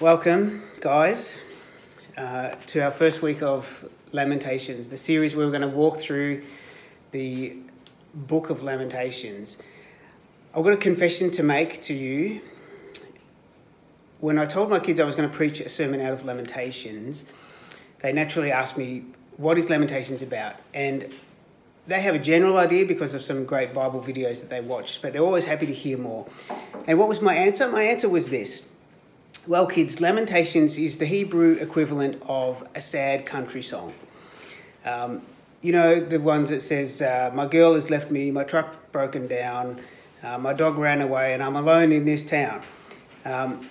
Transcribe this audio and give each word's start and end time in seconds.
Welcome, 0.00 0.62
guys, 0.80 1.36
uh, 2.16 2.54
to 2.68 2.80
our 2.80 2.90
first 2.90 3.20
week 3.20 3.42
of 3.42 3.86
Lamentations, 4.12 4.88
the 4.88 4.96
series 4.96 5.36
where 5.36 5.44
we're 5.44 5.52
going 5.52 5.60
to 5.60 5.76
walk 5.76 5.98
through 5.98 6.42
the 7.10 7.58
book 8.14 8.48
of 8.48 8.62
Lamentations. 8.62 9.58
I've 10.54 10.64
got 10.64 10.72
a 10.72 10.78
confession 10.78 11.30
to 11.32 11.42
make 11.42 11.82
to 11.82 11.92
you. 11.92 12.40
When 14.20 14.38
I 14.38 14.46
told 14.46 14.70
my 14.70 14.78
kids 14.78 15.00
I 15.00 15.04
was 15.04 15.14
going 15.14 15.28
to 15.28 15.36
preach 15.36 15.60
a 15.60 15.68
sermon 15.68 16.00
out 16.00 16.14
of 16.14 16.24
Lamentations, 16.24 17.26
they 17.98 18.10
naturally 18.10 18.50
asked 18.50 18.78
me, 18.78 19.04
What 19.36 19.58
is 19.58 19.68
Lamentations 19.68 20.22
about? 20.22 20.54
And 20.72 21.12
they 21.86 22.00
have 22.00 22.14
a 22.14 22.18
general 22.18 22.56
idea 22.56 22.86
because 22.86 23.12
of 23.12 23.20
some 23.20 23.44
great 23.44 23.74
Bible 23.74 24.00
videos 24.00 24.40
that 24.40 24.48
they 24.48 24.62
watched, 24.62 25.02
but 25.02 25.12
they're 25.12 25.20
always 25.20 25.44
happy 25.44 25.66
to 25.66 25.74
hear 25.74 25.98
more. 25.98 26.26
And 26.86 26.98
what 26.98 27.06
was 27.06 27.20
my 27.20 27.34
answer? 27.34 27.68
My 27.68 27.82
answer 27.82 28.08
was 28.08 28.30
this 28.30 28.66
well, 29.46 29.66
kids, 29.66 30.00
Lamentations 30.00 30.76
is 30.78 30.98
the 30.98 31.06
Hebrew 31.06 31.52
equivalent 31.52 32.22
of 32.26 32.66
a 32.74 32.80
sad 32.80 33.24
country 33.24 33.62
song. 33.62 33.94
Um, 34.84 35.22
you 35.62 35.72
know, 35.72 36.00
the 36.00 36.20
ones 36.20 36.50
that 36.50 36.62
says, 36.62 37.00
uh, 37.00 37.30
My 37.34 37.46
girl 37.46 37.74
has 37.74 37.90
left 37.90 38.10
me, 38.10 38.30
my 38.30 38.44
truck 38.44 38.92
broken 38.92 39.26
down, 39.26 39.80
uh, 40.22 40.38
my 40.38 40.52
dog 40.52 40.78
ran 40.78 41.00
away, 41.00 41.32
and 41.32 41.42
I'm 41.42 41.56
alone 41.56 41.92
in 41.92 42.04
this 42.04 42.22
town. 42.22 42.62
Um, 43.24 43.68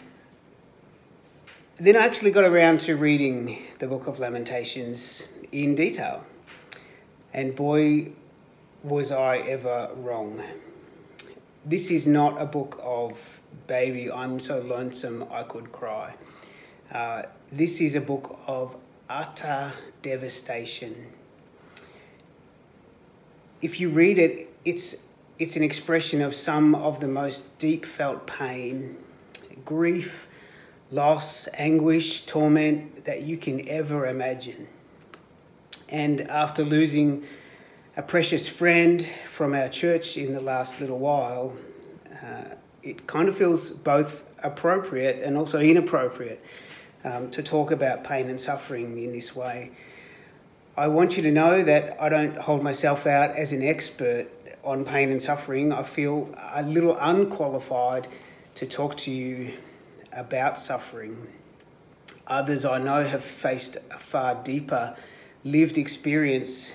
then 1.78 1.96
I 1.96 2.00
actually 2.06 2.32
got 2.32 2.44
around 2.44 2.80
to 2.82 2.96
reading 2.96 3.62
the 3.80 3.88
book 3.88 4.08
of 4.08 4.20
Lamentations 4.20 5.28
in 5.52 5.76
detail. 5.76 6.26
And 7.34 7.56
boy, 7.56 8.12
was 8.84 9.12
I 9.12 9.38
ever 9.38 9.90
wrong. 9.96 10.42
This 11.66 11.92
is 11.92 12.08
not 12.08 12.42
a 12.42 12.46
book 12.46 12.80
of 12.84 13.39
baby, 13.70 14.12
I'm 14.12 14.40
so 14.40 14.62
lonesome 14.62 15.28
I 15.32 15.44
could 15.44 15.72
cry. 15.72 16.16
Uh, 16.92 17.24
this 17.52 17.80
is 17.80 17.96
a 17.96 18.02
book 18.02 18.40
of 18.48 18.76
utter 19.08 19.72
devastation. 20.02 21.06
If 23.62 23.80
you 23.80 23.90
read 23.90 24.18
it, 24.18 24.52
it's, 24.66 25.04
it's 25.38 25.56
an 25.56 25.62
expression 25.62 26.20
of 26.20 26.34
some 26.34 26.74
of 26.74 27.00
the 27.00 27.08
most 27.08 27.60
deep 27.60 27.86
felt 27.86 28.26
pain, 28.26 28.98
grief, 29.66 30.28
loss, 30.90 31.48
anguish, 31.54 32.24
torment 32.24 33.06
that 33.06 33.22
you 33.22 33.38
can 33.38 33.70
ever 33.70 34.08
imagine. 34.08 34.68
And 35.90 36.22
after 36.22 36.64
losing 36.64 37.24
a 37.96 38.02
precious 38.02 38.50
friend 38.50 39.06
from 39.28 39.54
our 39.54 39.70
church 39.70 40.18
in 40.18 40.34
the 40.34 40.42
last 40.42 40.82
little 40.82 40.98
while, 40.98 41.54
uh, 42.12 42.56
it 42.90 43.06
kind 43.06 43.30
of 43.30 43.38
feels 43.38 43.70
both 43.70 44.28
appropriate 44.42 45.24
and 45.24 45.38
also 45.38 45.60
inappropriate 45.60 46.44
um, 47.04 47.30
to 47.30 47.44
talk 47.44 47.72
about 47.72 48.04
pain 48.04 48.30
and 48.30 48.40
suffering 48.40 48.98
in 48.98 49.12
this 49.12 49.36
way. 49.36 49.72
I 50.76 50.88
want 50.88 51.16
you 51.16 51.24
to 51.24 51.32
know 51.32 51.64
that 51.64 52.02
I 52.02 52.10
don't 52.10 52.36
hold 52.36 52.64
myself 52.64 53.06
out 53.06 53.36
as 53.36 53.52
an 53.52 53.62
expert 53.62 54.28
on 54.64 54.86
pain 54.86 55.12
and 55.12 55.22
suffering. 55.22 55.72
I 55.72 55.84
feel 55.84 56.34
a 56.54 56.64
little 56.64 56.98
unqualified 57.00 58.08
to 58.56 58.66
talk 58.66 58.98
to 58.98 59.12
you 59.12 59.54
about 60.12 60.58
suffering. 60.58 61.28
Others 62.26 62.66
I 62.66 62.80
know 62.80 63.04
have 63.04 63.24
faced 63.24 63.78
a 63.92 64.00
far 64.00 64.36
deeper 64.44 64.96
lived 65.44 65.78
experience 65.78 66.74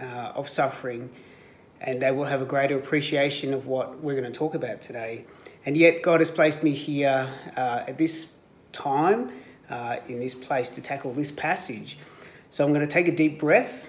uh, 0.00 0.32
of 0.34 0.48
suffering, 0.48 1.10
and 1.80 2.02
they 2.02 2.10
will 2.10 2.24
have 2.24 2.42
a 2.42 2.46
greater 2.46 2.76
appreciation 2.76 3.54
of 3.54 3.66
what 3.66 4.00
we're 4.00 4.18
going 4.18 4.30
to 4.30 4.36
talk 4.36 4.54
about 4.54 4.82
today. 4.82 5.24
And 5.64 5.76
yet, 5.76 6.02
God 6.02 6.20
has 6.20 6.30
placed 6.30 6.62
me 6.64 6.72
here 6.72 7.28
uh, 7.56 7.84
at 7.86 7.96
this 7.96 8.28
time, 8.72 9.30
uh, 9.70 9.96
in 10.08 10.18
this 10.18 10.34
place, 10.34 10.70
to 10.70 10.80
tackle 10.80 11.12
this 11.12 11.30
passage. 11.30 11.98
So 12.50 12.64
I'm 12.64 12.72
going 12.72 12.86
to 12.86 12.92
take 12.92 13.08
a 13.08 13.14
deep 13.14 13.38
breath 13.38 13.88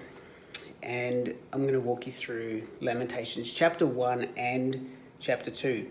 and 0.84 1.34
I'm 1.52 1.62
going 1.62 1.74
to 1.74 1.80
walk 1.80 2.06
you 2.06 2.12
through 2.12 2.62
Lamentations 2.80 3.50
chapter 3.50 3.86
1 3.86 4.28
and 4.36 4.90
chapter 5.18 5.50
2. 5.50 5.86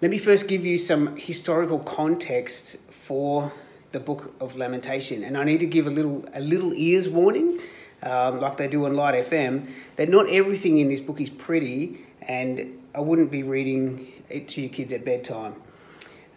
Let 0.00 0.10
me 0.10 0.18
first 0.18 0.48
give 0.48 0.66
you 0.66 0.76
some 0.76 1.16
historical 1.16 1.78
context 1.78 2.78
for 2.90 3.52
the 3.90 4.00
book 4.00 4.34
of 4.40 4.56
Lamentation. 4.56 5.24
And 5.24 5.38
I 5.38 5.44
need 5.44 5.60
to 5.60 5.66
give 5.66 5.86
a 5.86 5.90
little, 5.90 6.24
a 6.34 6.40
little 6.40 6.74
ears 6.74 7.08
warning, 7.08 7.60
um, 8.02 8.40
like 8.40 8.56
they 8.56 8.68
do 8.68 8.84
on 8.84 8.94
Light 8.94 9.14
FM, 9.14 9.70
that 9.96 10.08
not 10.08 10.28
everything 10.28 10.78
in 10.78 10.88
this 10.88 11.00
book 11.00 11.20
is 11.20 11.30
pretty, 11.30 12.06
and 12.22 12.78
I 12.94 13.00
wouldn't 13.00 13.30
be 13.30 13.42
reading 13.42 14.12
to 14.30 14.60
your 14.60 14.70
kids 14.70 14.92
at 14.92 15.04
bedtime. 15.04 15.54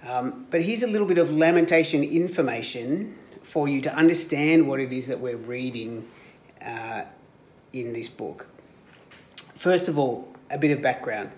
Um, 0.07 0.47
but 0.49 0.61
here's 0.63 0.83
a 0.83 0.87
little 0.87 1.07
bit 1.07 1.17
of 1.17 1.31
lamentation 1.31 2.03
information 2.03 3.15
for 3.41 3.67
you 3.67 3.81
to 3.81 3.93
understand 3.93 4.67
what 4.67 4.79
it 4.79 4.91
is 4.91 5.07
that 5.07 5.19
we're 5.19 5.37
reading 5.37 6.07
uh, 6.65 7.03
in 7.73 7.93
this 7.93 8.09
book. 8.09 8.47
First 9.53 9.87
of 9.87 9.97
all, 9.97 10.33
a 10.49 10.57
bit 10.57 10.71
of 10.71 10.81
background. 10.81 11.31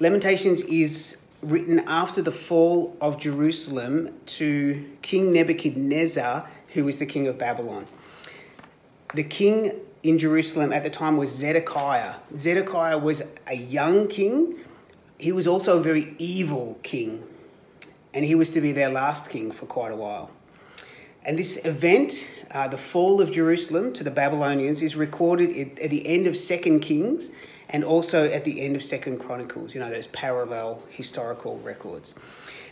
Lamentations 0.00 0.62
is 0.62 1.18
written 1.42 1.80
after 1.80 2.20
the 2.20 2.32
fall 2.32 2.96
of 3.00 3.18
Jerusalem 3.18 4.14
to 4.26 4.90
King 5.02 5.32
Nebuchadnezzar, 5.32 6.48
who 6.68 6.84
was 6.84 6.98
the 6.98 7.06
king 7.06 7.28
of 7.28 7.38
Babylon. 7.38 7.86
The 9.14 9.24
king 9.24 9.80
in 10.02 10.18
Jerusalem 10.18 10.72
at 10.72 10.82
the 10.82 10.90
time 10.90 11.16
was 11.16 11.30
Zedekiah. 11.30 12.16
Zedekiah 12.36 12.98
was 12.98 13.22
a 13.46 13.56
young 13.56 14.08
king 14.08 14.58
he 15.18 15.32
was 15.32 15.46
also 15.46 15.78
a 15.78 15.82
very 15.82 16.14
evil 16.18 16.78
king, 16.82 17.24
and 18.14 18.24
he 18.24 18.34
was 18.34 18.48
to 18.50 18.60
be 18.60 18.72
their 18.72 18.88
last 18.88 19.28
king 19.28 19.50
for 19.50 19.66
quite 19.66 19.92
a 19.92 19.96
while. 19.96 20.30
And 21.24 21.38
this 21.38 21.64
event, 21.64 22.26
uh, 22.50 22.68
the 22.68 22.78
fall 22.78 23.20
of 23.20 23.32
Jerusalem 23.32 23.92
to 23.94 24.04
the 24.04 24.10
Babylonians, 24.10 24.82
is 24.82 24.96
recorded 24.96 25.78
at 25.78 25.90
the 25.90 26.06
end 26.06 26.26
of 26.26 26.36
Second 26.36 26.80
Kings 26.80 27.30
and 27.68 27.84
also 27.84 28.24
at 28.30 28.44
the 28.44 28.62
end 28.62 28.76
of 28.76 28.82
Second 28.82 29.18
Chronicles. 29.18 29.74
You 29.74 29.80
know 29.80 29.90
those 29.90 30.06
parallel 30.06 30.82
historical 30.88 31.58
records. 31.58 32.14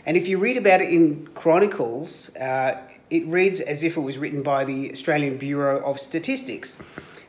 And 0.05 0.15
if 0.17 0.27
you 0.27 0.39
read 0.39 0.57
about 0.57 0.81
it 0.81 0.89
in 0.89 1.27
Chronicles, 1.35 2.35
uh, 2.37 2.81
it 3.09 3.25
reads 3.27 3.59
as 3.59 3.83
if 3.83 3.97
it 3.97 4.01
was 4.01 4.17
written 4.17 4.41
by 4.41 4.63
the 4.63 4.91
Australian 4.91 5.37
Bureau 5.37 5.83
of 5.83 5.99
Statistics 5.99 6.77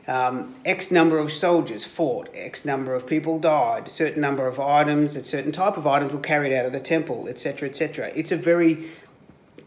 um, 0.09 0.55
X 0.65 0.89
number 0.89 1.19
of 1.19 1.31
soldiers 1.31 1.85
fought, 1.85 2.29
X 2.33 2.65
number 2.65 2.95
of 2.95 3.05
people 3.05 3.37
died, 3.37 3.85
a 3.85 3.89
certain 3.89 4.21
number 4.21 4.47
of 4.47 4.59
items, 4.59 5.15
a 5.15 5.23
certain 5.23 5.51
type 5.51 5.77
of 5.77 5.85
items 5.85 6.11
were 6.11 6.19
carried 6.19 6.51
out 6.51 6.65
of 6.65 6.71
the 6.71 6.79
temple, 6.79 7.27
etc., 7.27 7.69
etc. 7.69 8.11
It's 8.15 8.31
a 8.31 8.35
very 8.35 8.89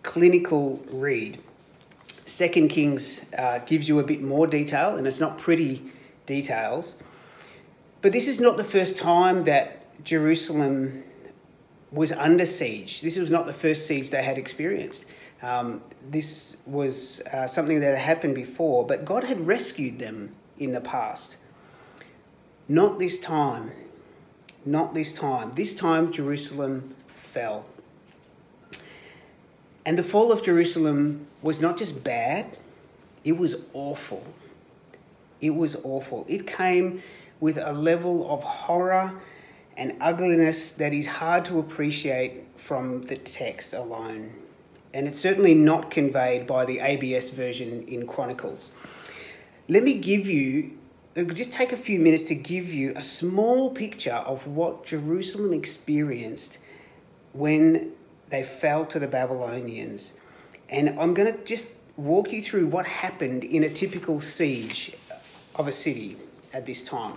clinical 0.02 0.84
read. 0.90 1.38
Second 2.26 2.68
Kings 2.68 3.24
uh, 3.38 3.60
gives 3.60 3.88
you 3.88 4.00
a 4.00 4.02
bit 4.02 4.20
more 4.20 4.48
detail, 4.48 4.96
and 4.96 5.06
it's 5.06 5.20
not 5.20 5.38
pretty 5.38 5.92
details. 6.26 7.00
But 8.00 8.10
this 8.10 8.26
is 8.26 8.40
not 8.40 8.56
the 8.56 8.64
first 8.64 8.98
time 8.98 9.44
that 9.44 10.02
Jerusalem 10.02 11.04
was 11.92 12.10
under 12.10 12.46
siege. 12.46 13.00
This 13.00 13.16
was 13.16 13.30
not 13.30 13.46
the 13.46 13.52
first 13.52 13.86
siege 13.86 14.10
they 14.10 14.24
had 14.24 14.38
experienced. 14.38 15.04
Um, 15.40 15.82
this 16.10 16.56
was 16.66 17.20
uh, 17.32 17.46
something 17.46 17.80
that 17.80 17.90
had 17.90 17.98
happened 17.98 18.34
before, 18.34 18.86
but 18.86 19.04
God 19.04 19.24
had 19.24 19.46
rescued 19.46 19.98
them 19.98 20.34
in 20.58 20.72
the 20.72 20.80
past. 20.80 21.36
Not 22.68 22.98
this 22.98 23.18
time. 23.18 23.72
Not 24.64 24.94
this 24.94 25.12
time. 25.12 25.52
This 25.52 25.74
time, 25.74 26.12
Jerusalem 26.12 26.94
fell. 27.14 27.66
And 29.84 29.98
the 29.98 30.02
fall 30.02 30.30
of 30.30 30.44
Jerusalem 30.44 31.26
was 31.40 31.60
not 31.60 31.76
just 31.76 32.04
bad, 32.04 32.58
it 33.24 33.36
was 33.36 33.56
awful. 33.72 34.24
It 35.40 35.50
was 35.50 35.76
awful. 35.82 36.24
It 36.28 36.46
came 36.46 37.02
with 37.40 37.58
a 37.58 37.72
level 37.72 38.32
of 38.32 38.42
horror 38.44 39.12
and 39.76 39.96
ugliness 40.00 40.72
that 40.72 40.92
is 40.92 41.06
hard 41.06 41.44
to 41.46 41.58
appreciate 41.58 42.44
from 42.56 43.02
the 43.02 43.16
text 43.16 43.72
alone 43.74 44.32
and 44.94 45.08
it's 45.08 45.18
certainly 45.18 45.54
not 45.54 45.90
conveyed 45.90 46.46
by 46.46 46.64
the 46.64 46.80
ABS 46.80 47.30
version 47.30 47.82
in 47.88 48.06
Chronicles. 48.06 48.72
Let 49.68 49.82
me 49.82 49.94
give 49.94 50.26
you, 50.26 50.78
uh, 51.16 51.22
just 51.22 51.52
take 51.52 51.72
a 51.72 51.76
few 51.76 51.98
minutes 51.98 52.22
to 52.24 52.34
give 52.34 52.72
you 52.72 52.92
a 52.96 53.02
small 53.02 53.70
picture 53.70 54.14
of 54.14 54.46
what 54.46 54.84
Jerusalem 54.84 55.52
experienced 55.52 56.58
when 57.32 57.92
they 58.28 58.42
fell 58.42 58.84
to 58.86 58.98
the 58.98 59.08
Babylonians. 59.08 60.14
And 60.68 60.90
I'm 61.00 61.14
going 61.14 61.32
to 61.32 61.44
just 61.44 61.66
walk 61.96 62.32
you 62.32 62.42
through 62.42 62.66
what 62.66 62.86
happened 62.86 63.44
in 63.44 63.62
a 63.62 63.70
typical 63.70 64.20
siege 64.20 64.92
of 65.54 65.68
a 65.68 65.72
city 65.72 66.16
at 66.52 66.66
this 66.66 66.82
time. 66.82 67.14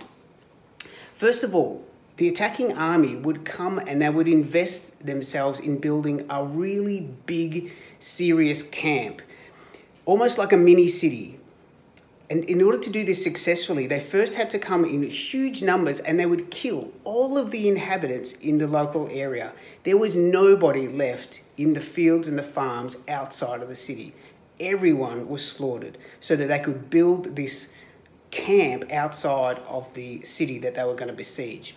First 1.14 1.44
of 1.44 1.54
all, 1.54 1.84
the 2.16 2.28
attacking 2.28 2.76
army 2.76 3.16
would 3.16 3.44
come 3.44 3.78
and 3.78 4.00
they 4.00 4.08
would 4.08 4.28
invest 4.28 5.04
themselves 5.04 5.60
in 5.60 5.78
building 5.78 6.24
a 6.30 6.44
really 6.44 7.00
big, 7.26 7.72
serious 7.98 8.62
camp, 8.62 9.20
almost 10.06 10.38
like 10.38 10.52
a 10.52 10.56
mini 10.56 10.88
city. 10.88 11.38
and 12.28 12.42
in 12.46 12.60
order 12.60 12.78
to 12.78 12.90
do 12.90 13.04
this 13.04 13.22
successfully, 13.22 13.86
they 13.86 14.00
first 14.00 14.34
had 14.34 14.50
to 14.50 14.58
come 14.58 14.84
in 14.84 15.02
huge 15.04 15.62
numbers 15.62 16.00
and 16.00 16.18
they 16.18 16.26
would 16.26 16.50
kill 16.50 16.92
all 17.04 17.38
of 17.38 17.52
the 17.52 17.68
inhabitants 17.68 18.32
in 18.32 18.58
the 18.58 18.66
local 18.66 19.08
area. 19.12 19.52
There 19.84 19.96
was 19.96 20.16
nobody 20.16 20.88
left 20.88 21.42
in 21.56 21.74
the 21.74 21.80
fields 21.80 22.26
and 22.26 22.36
the 22.36 22.42
farms 22.42 22.96
outside 23.06 23.62
of 23.62 23.68
the 23.68 23.76
city. 23.76 24.12
Everyone 24.58 25.28
was 25.28 25.48
slaughtered 25.48 25.98
so 26.18 26.34
that 26.34 26.48
they 26.48 26.58
could 26.58 26.90
build 26.90 27.36
this 27.36 27.72
camp 28.32 28.90
outside 28.90 29.58
of 29.68 29.94
the 29.94 30.22
city 30.22 30.58
that 30.58 30.74
they 30.74 30.82
were 30.82 30.94
going 30.94 31.08
to 31.08 31.14
besiege. 31.14 31.74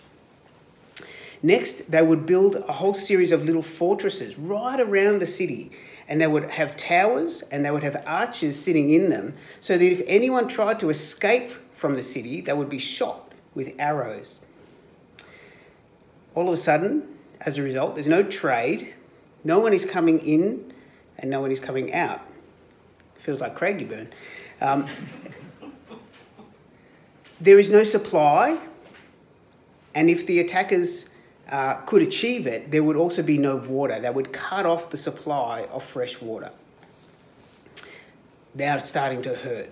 Next, 1.42 1.90
they 1.90 2.02
would 2.02 2.26
build 2.26 2.56
a 2.56 2.72
whole 2.72 2.94
series 2.94 3.32
of 3.32 3.46
little 3.46 3.62
fortresses 3.62 4.38
right 4.38 4.78
around 4.78 5.20
the 5.20 5.26
city 5.26 5.70
and 6.10 6.20
they 6.20 6.26
would 6.26 6.50
have 6.50 6.76
towers 6.76 7.42
and 7.52 7.64
they 7.64 7.70
would 7.70 7.84
have 7.84 8.02
archers 8.04 8.58
sitting 8.58 8.90
in 8.90 9.10
them 9.10 9.34
so 9.60 9.78
that 9.78 9.84
if 9.84 10.02
anyone 10.06 10.48
tried 10.48 10.80
to 10.80 10.90
escape 10.90 11.52
from 11.72 11.94
the 11.94 12.02
city, 12.02 12.40
they 12.40 12.52
would 12.52 12.68
be 12.68 12.80
shot 12.80 13.32
with 13.54 13.72
arrows. 13.78 14.44
All 16.34 16.48
of 16.48 16.54
a 16.54 16.56
sudden, 16.56 17.16
as 17.40 17.58
a 17.58 17.62
result, 17.62 17.94
there's 17.94 18.08
no 18.08 18.24
trade, 18.24 18.92
no 19.44 19.60
one 19.60 19.72
is 19.72 19.84
coming 19.84 20.18
in, 20.20 20.72
and 21.16 21.30
no 21.30 21.40
one 21.40 21.52
is 21.52 21.60
coming 21.60 21.94
out. 21.94 22.20
Feels 23.14 23.40
like 23.40 23.56
Craigieburn. 23.56 24.08
Um, 24.60 24.88
there 27.40 27.58
is 27.58 27.70
no 27.70 27.84
supply, 27.84 28.60
and 29.94 30.10
if 30.10 30.26
the 30.26 30.40
attackers 30.40 31.09
uh, 31.50 31.74
could 31.86 32.02
achieve 32.02 32.46
it, 32.46 32.70
there 32.70 32.82
would 32.82 32.96
also 32.96 33.22
be 33.22 33.36
no 33.36 33.56
water. 33.56 33.98
That 34.00 34.14
would 34.14 34.32
cut 34.32 34.66
off 34.66 34.90
the 34.90 34.96
supply 34.96 35.66
of 35.72 35.82
fresh 35.82 36.20
water. 36.20 36.50
Now 38.54 38.76
it's 38.76 38.88
starting 38.88 39.22
to 39.22 39.34
hurt. 39.34 39.68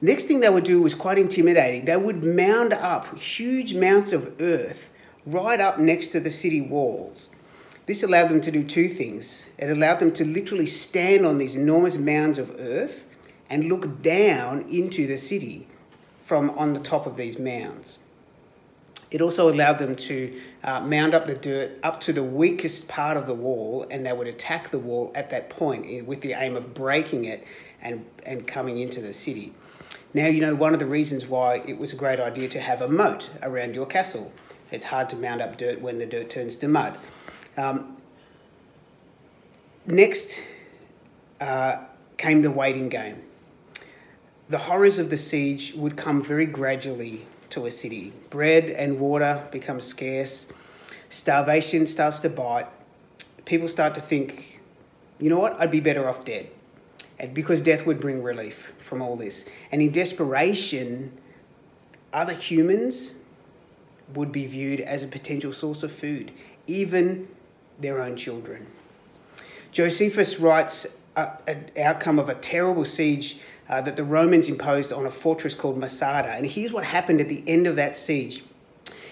Next 0.00 0.24
thing 0.24 0.40
they 0.40 0.48
would 0.48 0.64
do 0.64 0.80
was 0.80 0.94
quite 0.94 1.18
intimidating. 1.18 1.84
They 1.84 1.96
would 1.96 2.24
mound 2.24 2.72
up 2.72 3.18
huge 3.18 3.74
mounds 3.74 4.12
of 4.12 4.40
earth 4.40 4.90
right 5.26 5.60
up 5.60 5.78
next 5.78 6.08
to 6.08 6.20
the 6.20 6.30
city 6.30 6.60
walls. 6.60 7.30
This 7.86 8.02
allowed 8.02 8.28
them 8.28 8.40
to 8.42 8.50
do 8.50 8.64
two 8.64 8.88
things. 8.88 9.46
It 9.58 9.68
allowed 9.68 9.98
them 9.98 10.12
to 10.12 10.24
literally 10.24 10.66
stand 10.66 11.26
on 11.26 11.38
these 11.38 11.56
enormous 11.56 11.96
mounds 11.96 12.38
of 12.38 12.54
earth 12.58 13.06
and 13.50 13.68
look 13.68 14.00
down 14.00 14.62
into 14.70 15.06
the 15.06 15.16
city 15.16 15.66
from 16.18 16.50
on 16.50 16.72
the 16.72 16.80
top 16.80 17.06
of 17.06 17.16
these 17.16 17.38
mounds. 17.38 17.98
It 19.10 19.20
also 19.20 19.50
allowed 19.50 19.78
them 19.78 19.96
to 19.96 20.40
uh, 20.62 20.80
mound 20.80 21.14
up 21.14 21.26
the 21.26 21.34
dirt 21.34 21.78
up 21.82 22.00
to 22.00 22.12
the 22.12 22.22
weakest 22.22 22.88
part 22.88 23.16
of 23.16 23.26
the 23.26 23.34
wall, 23.34 23.86
and 23.90 24.04
they 24.04 24.12
would 24.12 24.26
attack 24.26 24.68
the 24.68 24.78
wall 24.78 25.10
at 25.14 25.30
that 25.30 25.48
point 25.48 26.06
with 26.06 26.20
the 26.20 26.32
aim 26.32 26.56
of 26.56 26.74
breaking 26.74 27.24
it 27.24 27.46
and, 27.80 28.04
and 28.24 28.46
coming 28.46 28.78
into 28.78 29.00
the 29.00 29.12
city. 29.12 29.52
Now, 30.12 30.26
you 30.26 30.40
know, 30.40 30.54
one 30.54 30.74
of 30.74 30.80
the 30.80 30.86
reasons 30.86 31.26
why 31.26 31.56
it 31.66 31.78
was 31.78 31.92
a 31.92 31.96
great 31.96 32.20
idea 32.20 32.48
to 32.48 32.60
have 32.60 32.82
a 32.82 32.88
moat 32.88 33.30
around 33.42 33.74
your 33.74 33.86
castle. 33.86 34.32
It's 34.70 34.86
hard 34.86 35.08
to 35.10 35.16
mound 35.16 35.40
up 35.40 35.56
dirt 35.56 35.80
when 35.80 35.98
the 35.98 36.06
dirt 36.06 36.30
turns 36.30 36.56
to 36.58 36.68
mud. 36.68 36.98
Um, 37.56 37.96
next 39.86 40.42
uh, 41.40 41.78
came 42.16 42.42
the 42.42 42.50
waiting 42.50 42.88
game. 42.88 43.22
The 44.48 44.58
horrors 44.58 44.98
of 44.98 45.10
the 45.10 45.16
siege 45.16 45.74
would 45.74 45.96
come 45.96 46.22
very 46.22 46.46
gradually 46.46 47.26
to 47.50 47.66
a 47.66 47.70
city. 47.70 48.12
Bread 48.30 48.64
and 48.64 48.98
water 48.98 49.46
become 49.50 49.80
scarce. 49.80 50.46
Starvation 51.08 51.86
starts 51.86 52.20
to 52.20 52.28
bite. 52.28 52.66
People 53.44 53.68
start 53.68 53.94
to 53.94 54.00
think, 54.00 54.60
you 55.18 55.28
know 55.28 55.38
what, 55.38 55.60
I'd 55.60 55.70
be 55.70 55.80
better 55.80 56.08
off 56.08 56.24
dead. 56.24 56.50
And 57.18 57.34
because 57.34 57.60
death 57.60 57.84
would 57.84 58.00
bring 58.00 58.22
relief 58.22 58.72
from 58.78 59.02
all 59.02 59.16
this. 59.16 59.44
And 59.70 59.82
in 59.82 59.90
desperation, 59.90 61.12
other 62.12 62.32
humans 62.32 63.12
would 64.14 64.32
be 64.32 64.46
viewed 64.46 64.80
as 64.80 65.02
a 65.02 65.06
potential 65.06 65.52
source 65.52 65.82
of 65.82 65.92
food, 65.92 66.32
even 66.66 67.28
their 67.78 68.02
own 68.02 68.16
children. 68.16 68.66
Josephus 69.72 70.40
writes 70.40 70.86
an 71.46 71.70
outcome 71.78 72.18
of 72.18 72.28
a 72.28 72.34
terrible 72.34 72.84
siege 72.84 73.38
uh, 73.68 73.80
that 73.80 73.96
the 73.96 74.04
Romans 74.04 74.48
imposed 74.48 74.92
on 74.92 75.06
a 75.06 75.10
fortress 75.10 75.54
called 75.54 75.78
Masada. 75.78 76.30
And 76.30 76.46
here's 76.46 76.72
what 76.72 76.84
happened 76.84 77.20
at 77.20 77.28
the 77.28 77.42
end 77.46 77.66
of 77.66 77.76
that 77.76 77.96
siege. 77.96 78.42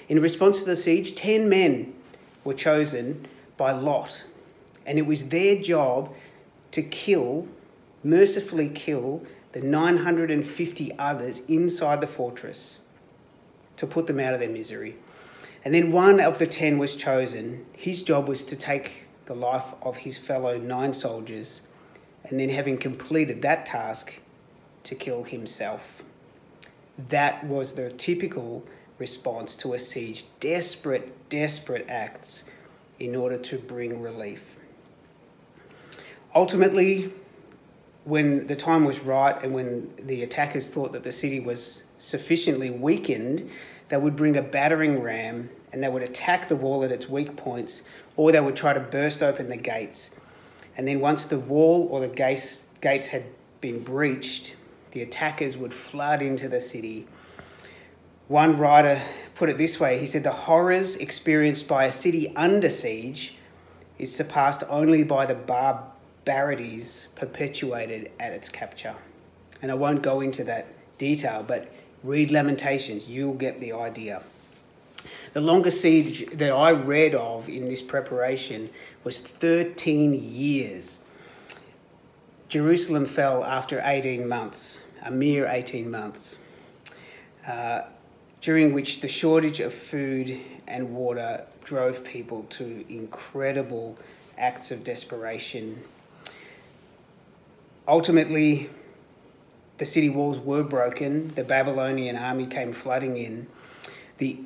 In 0.09 0.21
response 0.21 0.61
to 0.61 0.67
the 0.67 0.77
siege, 0.77 1.15
10 1.15 1.49
men 1.49 1.95
were 2.45 2.55
chosen 2.55 3.27
by 3.57 3.73
Lot, 3.73 4.25
and 4.87 4.99
it 4.99 5.07
was 5.07 5.29
their 5.29 5.61
job 5.61 6.15
to 6.71 6.83
kill, 6.83 7.49
mercifully 8.03 8.69
kill, 8.69 9.23
the 9.53 9.61
950 9.61 10.99
others 10.99 11.41
inside 11.49 12.01
the 12.01 12.07
fortress 12.07 12.81
to 13.77 13.87
put 13.87 14.07
them 14.07 14.21
out 14.21 14.35
of 14.35 14.41
their 14.41 14.49
misery. 14.49 14.97
And 15.65 15.75
then 15.75 15.93
one 15.93 16.21
of 16.21 16.39
the 16.39 16.47
10 16.47 16.79
was 16.79 16.97
chosen. 16.97 17.67
His 17.73 18.03
job 18.03 18.29
was 18.29 18.45
to 18.45 18.57
take 18.57 19.05
the 19.27 19.35
life 19.35 19.75
of 19.83 19.99
his 19.99 20.19
fellow 20.19 20.59
nine 20.59 20.93
soldiers, 20.93 21.63
and 22.29 22.39
then, 22.39 22.49
having 22.49 22.79
completed 22.79 23.43
that 23.43 23.67
task, 23.67 24.21
to 24.85 24.95
kill 24.95 25.25
himself. 25.25 26.03
That 27.09 27.45
was 27.45 27.75
the 27.75 27.91
typical 27.91 28.65
response 28.99 29.55
to 29.57 29.75
a 29.75 29.79
siege 29.79 30.25
desperate, 30.41 31.29
desperate 31.29 31.87
acts 31.89 32.45
in 32.99 33.15
order 33.15 33.39
to 33.39 33.59
bring 33.59 34.03
relief. 34.03 34.59
Ultimately, 36.35 37.13
when 38.05 38.47
the 38.47 38.57
time 38.57 38.85
was 38.85 39.01
right 39.01 39.41
and 39.43 39.53
when 39.53 39.93
the 39.97 40.23
attackers 40.23 40.71
thought 40.71 40.93
that 40.93 41.03
the 41.03 41.13
city 41.13 41.41
was 41.41 41.83
sufficiently 41.99 42.71
weakened, 42.71 43.49
they 43.89 43.97
would 43.97 44.17
bring 44.17 44.37
a 44.37 44.43
battering 44.43 45.03
ram 45.03 45.51
and 45.73 45.83
they 45.83 45.89
would 45.89 46.03
attack 46.03 46.49
the 46.49 46.57
wall 46.57 46.83
at 46.83 46.91
its 46.91 47.09
weak 47.09 47.37
points, 47.37 47.83
or 48.17 48.33
they 48.33 48.41
would 48.41 48.57
try 48.57 48.73
to 48.73 48.81
burst 48.81 49.23
open 49.23 49.49
the 49.49 49.57
gates. 49.57 50.11
And 50.79 50.87
then, 50.87 51.01
once 51.01 51.27
the 51.27 51.41
wall 51.41 51.89
or 51.91 52.01
the 52.01 52.09
gates, 52.09 52.63
gates 52.81 53.09
had 53.09 53.25
been 53.61 53.83
breached, 53.83 54.55
the 54.93 55.03
attackers 55.03 55.57
would 55.57 55.75
flood 55.75 56.23
into 56.23 56.49
the 56.49 56.61
city. 56.61 57.07
One 58.29 58.57
writer 58.57 59.03
put 59.35 59.51
it 59.51 59.59
this 59.59 59.81
way 59.81 59.99
he 59.99 60.07
said, 60.07 60.23
The 60.23 60.31
horrors 60.31 60.95
experienced 60.97 61.67
by 61.67 61.85
a 61.85 61.93
city 61.93 62.33
under 62.37 62.71
siege 62.71 63.35
is 63.99 64.15
surpassed 64.15 64.63
only 64.69 65.03
by 65.03 65.27
the 65.27 65.35
barbarities 65.35 67.09
perpetuated 67.17 68.13
at 68.21 68.33
its 68.33 68.49
capture. 68.49 68.95
And 69.61 69.73
I 69.73 69.75
won't 69.75 70.03
go 70.03 70.21
into 70.21 70.45
that 70.45 70.67
detail, 70.97 71.45
but 71.45 71.73
read 72.05 72.31
Lamentations, 72.31 73.09
you'll 73.09 73.35
get 73.35 73.61
the 73.61 73.73
idea. 73.73 74.23
The 75.39 75.45
longest 75.45 75.83
siege 75.83 76.27
that 76.33 76.51
I 76.51 76.73
read 76.73 77.15
of 77.15 77.49
in 77.49 77.69
this 77.69 77.81
preparation 77.81 78.71
was 79.05 79.21
13 79.21 80.13
years. 80.13 80.99
Jerusalem 82.49 83.05
fell 83.05 83.45
after 83.45 83.81
18 83.85 84.27
months, 84.27 84.81
a 85.01 85.13
mere 85.13 85.47
18 85.47 85.89
months, 85.89 86.39
uh, 87.47 87.83
during 88.41 88.73
which 88.73 89.01
the 89.01 89.07
shortage 89.07 89.61
of 89.61 89.73
food 89.73 90.41
and 90.67 90.93
water 90.93 91.47
drove 91.63 92.03
people 92.03 92.43
to 92.59 92.85
incredible 92.93 93.97
acts 94.37 94.73
of 94.73 94.83
desperation. 94.83 95.85
Ultimately, 97.87 98.71
the 99.77 99.87
city 99.87 100.11
walls 100.11 100.41
were 100.41 100.65
broken, 100.65 101.33
the 101.37 101.45
Babylonian 101.45 102.17
army 102.17 102.49
came 102.49 102.73
flooding 102.73 103.17
in. 103.17 103.47
The 104.17 104.41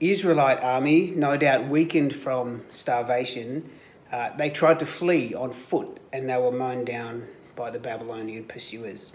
Israelite 0.00 0.62
army, 0.62 1.10
no 1.10 1.36
doubt 1.36 1.68
weakened 1.68 2.14
from 2.14 2.62
starvation, 2.70 3.70
uh, 4.12 4.36
they 4.36 4.50
tried 4.50 4.78
to 4.80 4.86
flee 4.86 5.34
on 5.34 5.50
foot 5.50 5.98
and 6.12 6.28
they 6.28 6.36
were 6.36 6.52
mown 6.52 6.84
down 6.84 7.26
by 7.54 7.70
the 7.70 7.78
Babylonian 7.78 8.44
pursuers. 8.44 9.14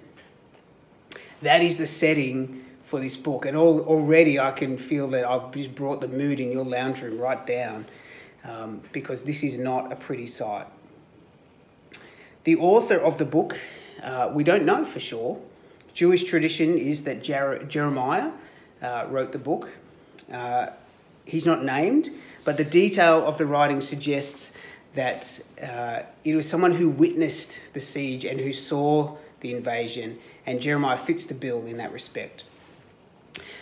That 1.41 1.61
is 1.61 1.77
the 1.77 1.87
setting 1.87 2.65
for 2.83 2.99
this 2.99 3.15
book, 3.15 3.45
and 3.45 3.55
all, 3.55 3.79
already 3.81 4.37
I 4.37 4.51
can 4.51 4.77
feel 4.77 5.07
that 5.09 5.23
I've 5.23 5.51
just 5.53 5.73
brought 5.75 6.01
the 6.01 6.07
mood 6.09 6.39
in 6.39 6.51
your 6.51 6.65
lounge 6.65 7.01
room 7.01 7.17
right 7.19 7.45
down 7.47 7.85
um, 8.43 8.81
because 8.91 9.23
this 9.23 9.43
is 9.43 9.57
not 9.57 9.91
a 9.91 9.95
pretty 9.95 10.25
sight. 10.25 10.67
The 12.43 12.57
author 12.57 12.97
of 12.97 13.17
the 13.17 13.25
book, 13.25 13.59
uh, 14.03 14.31
we 14.33 14.43
don't 14.43 14.65
know 14.65 14.83
for 14.83 14.99
sure. 14.99 15.39
Jewish 15.93 16.23
tradition 16.23 16.77
is 16.77 17.03
that 17.03 17.23
Jer- 17.23 17.63
Jeremiah 17.63 18.33
uh, 18.81 19.05
wrote 19.09 19.31
the 19.31 19.39
book. 19.39 19.69
Uh, 20.31 20.71
he's 21.25 21.45
not 21.45 21.63
named, 21.63 22.09
but 22.43 22.57
the 22.57 22.63
detail 22.63 23.25
of 23.25 23.37
the 23.37 23.45
writing 23.45 23.81
suggests 23.81 24.53
that 24.93 25.39
uh, 25.61 26.01
it 26.23 26.35
was 26.35 26.47
someone 26.47 26.73
who 26.73 26.89
witnessed 26.89 27.61
the 27.73 27.79
siege 27.79 28.25
and 28.25 28.39
who 28.39 28.51
saw 28.51 29.15
the 29.39 29.53
invasion, 29.53 30.19
and 30.45 30.61
Jeremiah 30.61 30.97
fits 30.97 31.25
the 31.25 31.33
bill 31.33 31.65
in 31.65 31.77
that 31.77 31.91
respect. 31.91 32.43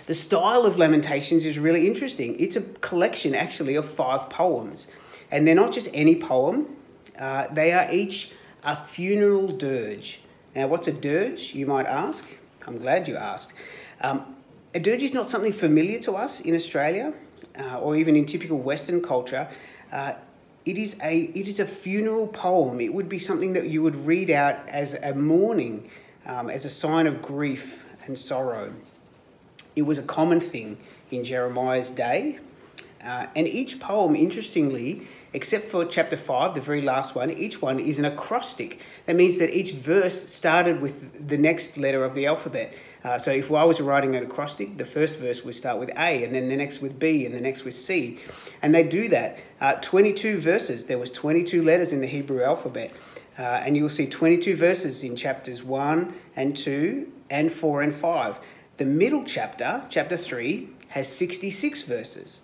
The 0.08 0.14
style 0.16 0.66
of 0.66 0.78
Lamentations 0.78 1.46
is 1.46 1.60
really 1.60 1.86
interesting. 1.86 2.40
It's 2.40 2.56
a 2.56 2.62
collection, 2.62 3.36
actually, 3.36 3.76
of 3.76 3.86
five 3.86 4.30
poems, 4.30 4.88
and 5.30 5.48
they're 5.48 5.56
not 5.56 5.72
just 5.72 5.88
any 5.94 6.16
poem, 6.16 6.76
uh, 7.18 7.48
they 7.54 7.74
are 7.74 7.92
each 7.92 8.32
a 8.64 8.76
funeral 8.76 9.48
dirge. 9.48 10.22
Now, 10.56 10.68
what's 10.68 10.88
a 10.88 10.92
dirge, 10.92 11.54
you 11.54 11.66
might 11.66 11.86
ask? 11.86 12.26
I'm 12.66 12.78
glad 12.78 13.08
you 13.08 13.16
asked. 13.16 13.54
Um, 14.02 14.36
a 14.74 14.80
dirge 14.80 15.04
is 15.04 15.14
not 15.14 15.28
something 15.28 15.54
familiar 15.54 16.00
to 16.00 16.14
us 16.14 16.42
in 16.42 16.56
Australia 16.56 17.14
uh, 17.60 17.80
or 17.80 17.96
even 17.96 18.16
in 18.16 18.26
typical 18.26 18.58
Western 18.58 19.02
culture. 19.02 19.48
Uh, 19.92 20.14
it 20.66 20.78
is 20.78 20.96
a 21.02 21.22
it 21.34 21.48
is 21.48 21.60
a 21.60 21.66
funeral 21.66 22.28
poem. 22.28 22.80
It 22.80 22.94
would 22.94 23.10
be 23.10 23.20
something 23.20 23.54
that 23.54 23.70
you 23.70 23.82
would 23.82 23.96
read 23.96 24.30
out 24.30 24.68
as 24.68 24.94
a 24.94 25.16
mourning, 25.16 25.90
um, 26.26 26.50
as 26.50 26.66
a 26.66 26.70
sign 26.70 27.08
of 27.08 27.22
grief 27.22 27.86
and 28.06 28.18
sorrow. 28.18 28.74
It 29.76 29.84
was 29.84 29.98
a 29.98 30.04
common 30.04 30.40
thing 30.40 30.78
in 31.10 31.24
Jeremiah's 31.24 31.90
day, 31.90 32.40
uh, 33.04 33.28
and 33.36 33.48
each 33.48 33.80
poem, 33.80 34.16
interestingly, 34.16 35.08
except 35.34 35.66
for 35.66 35.86
chapter 35.86 36.18
5, 36.18 36.54
the 36.54 36.62
very 36.62 36.82
last 36.82 37.16
one, 37.16 37.32
each 37.32 37.62
one 37.62 37.80
is 37.80 37.98
an 37.98 38.06
acrostic. 38.06 38.82
That 39.06 39.16
means 39.16 39.38
that 39.40 39.56
each 39.56 39.72
verse 39.72 40.28
started 40.28 40.82
with 40.82 41.28
the 41.28 41.38
next 41.38 41.78
letter 41.78 42.04
of 42.04 42.14
the 42.14 42.26
alphabet. 42.26 42.74
Uh, 43.04 43.18
so 43.18 43.32
if 43.32 43.52
I 43.52 43.64
was 43.64 43.80
writing 43.80 44.16
an 44.16 44.24
acrostic, 44.24 44.78
the 44.78 44.86
first 44.86 45.16
verse 45.16 45.44
would 45.46 45.56
start 45.56 45.80
with 45.80 45.90
A, 45.92 46.24
and 46.24 46.36
then 46.36 46.50
the 46.50 46.58
next 46.58 46.82
with 46.82 47.00
B, 47.00 47.26
and 47.26 47.34
the 47.34 47.40
next 47.40 47.64
with 47.64 47.74
C. 47.74 48.20
And 48.62 48.76
they 48.76 48.84
do 48.84 49.08
that. 49.10 49.40
Uh, 49.62 49.74
22 49.82 50.40
verses. 50.40 50.86
There 50.86 50.98
was 50.98 51.10
22 51.12 51.64
letters 51.64 51.94
in 51.94 52.02
the 52.02 52.08
Hebrew 52.08 52.44
alphabet. 52.44 52.92
Uh, 53.38 53.44
and 53.64 53.78
you'll 53.78 53.88
see 53.88 54.06
22 54.06 54.58
verses 54.58 55.02
in 55.04 55.16
chapters 55.16 55.64
1 55.64 56.14
and 56.36 56.56
2 56.58 57.10
and 57.30 57.52
4 57.52 57.82
and 57.84 57.94
5. 57.94 58.40
The 58.76 58.86
middle 58.86 59.24
chapter, 59.24 59.86
chapter 59.90 60.18
3, 60.18 60.70
has 60.90 61.08
66 61.08 61.84
verses. 61.84 62.42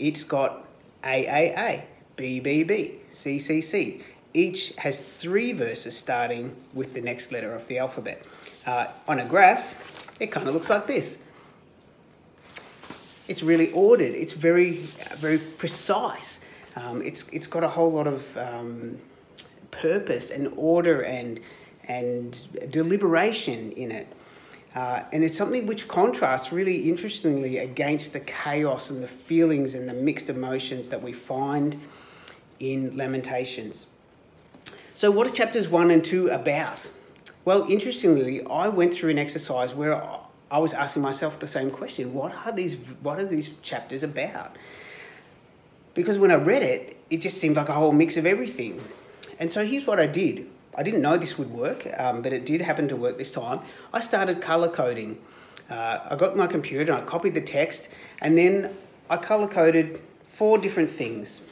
It's 0.00 0.24
got 0.24 0.66
AAA, 1.04 1.84
BBB, 2.16 2.96
CCC. 3.12 4.02
Each 4.32 4.74
has 4.76 5.00
three 5.00 5.52
verses 5.52 5.96
starting 5.96 6.56
with 6.72 6.94
the 6.94 7.00
next 7.00 7.30
letter 7.30 7.54
of 7.54 7.68
the 7.68 7.78
alphabet. 7.78 8.24
Uh, 8.66 8.86
on 9.06 9.20
a 9.20 9.26
graph, 9.26 9.78
it 10.20 10.28
kind 10.28 10.48
of 10.48 10.54
looks 10.54 10.70
like 10.70 10.86
this. 10.86 11.18
It's 13.28 13.42
really 13.42 13.70
ordered. 13.72 14.14
It's 14.14 14.32
very, 14.32 14.86
very 15.16 15.38
precise. 15.38 16.40
Um, 16.76 17.02
it's, 17.02 17.28
it's 17.28 17.46
got 17.46 17.64
a 17.64 17.68
whole 17.68 17.92
lot 17.92 18.06
of 18.06 18.36
um, 18.36 18.98
purpose 19.70 20.30
and 20.30 20.52
order 20.56 21.02
and, 21.02 21.40
and 21.88 22.70
deliberation 22.70 23.72
in 23.72 23.92
it. 23.92 24.06
Uh, 24.74 25.04
and 25.12 25.22
it's 25.22 25.36
something 25.36 25.66
which 25.66 25.86
contrasts 25.86 26.52
really 26.52 26.88
interestingly 26.88 27.58
against 27.58 28.12
the 28.12 28.20
chaos 28.20 28.90
and 28.90 29.02
the 29.02 29.08
feelings 29.08 29.74
and 29.74 29.88
the 29.88 29.94
mixed 29.94 30.28
emotions 30.28 30.88
that 30.88 31.00
we 31.00 31.12
find 31.12 31.76
in 32.58 32.96
Lamentations. 32.96 33.86
So, 34.94 35.10
what 35.10 35.26
are 35.26 35.30
chapters 35.30 35.68
1 35.68 35.90
and 35.90 36.04
2 36.04 36.28
about? 36.28 36.88
Well, 37.44 37.70
interestingly, 37.70 38.44
I 38.46 38.68
went 38.68 38.94
through 38.94 39.10
an 39.10 39.18
exercise 39.18 39.74
where 39.74 40.02
I 40.50 40.58
was 40.58 40.72
asking 40.72 41.02
myself 41.02 41.38
the 41.38 41.48
same 41.48 41.70
question 41.70 42.14
what 42.14 42.34
are 42.46 42.52
these, 42.52 42.76
what 43.02 43.18
are 43.18 43.26
these 43.26 43.54
chapters 43.60 44.02
about? 44.02 44.56
Because 45.92 46.18
when 46.18 46.30
I 46.30 46.36
read 46.36 46.62
it, 46.62 46.96
it 47.10 47.18
just 47.18 47.38
seemed 47.38 47.56
like 47.56 47.68
a 47.68 47.74
whole 47.74 47.92
mix 47.92 48.16
of 48.16 48.26
everything. 48.26 48.82
And 49.38 49.52
so 49.52 49.64
here's 49.64 49.86
what 49.86 50.00
I 50.00 50.06
did 50.06 50.46
I 50.76 50.82
didn't 50.82 51.02
know 51.02 51.16
this 51.16 51.38
would 51.38 51.50
work, 51.50 51.86
um, 51.98 52.22
but 52.22 52.32
it 52.32 52.44
did 52.44 52.60
happen 52.60 52.88
to 52.88 52.96
work 52.96 53.18
this 53.18 53.32
time. 53.32 53.60
I 53.92 54.00
started 54.00 54.40
color 54.40 54.68
coding. 54.68 55.18
Uh, 55.70 56.00
I 56.10 56.16
got 56.16 56.36
my 56.36 56.46
computer 56.46 56.92
and 56.92 57.02
I 57.02 57.04
copied 57.04 57.34
the 57.34 57.40
text, 57.40 57.88
and 58.20 58.36
then 58.36 58.76
I 59.08 59.18
color 59.18 59.46
coded 59.46 60.00
four 60.24 60.58
different 60.58 60.90
things. 60.90 61.42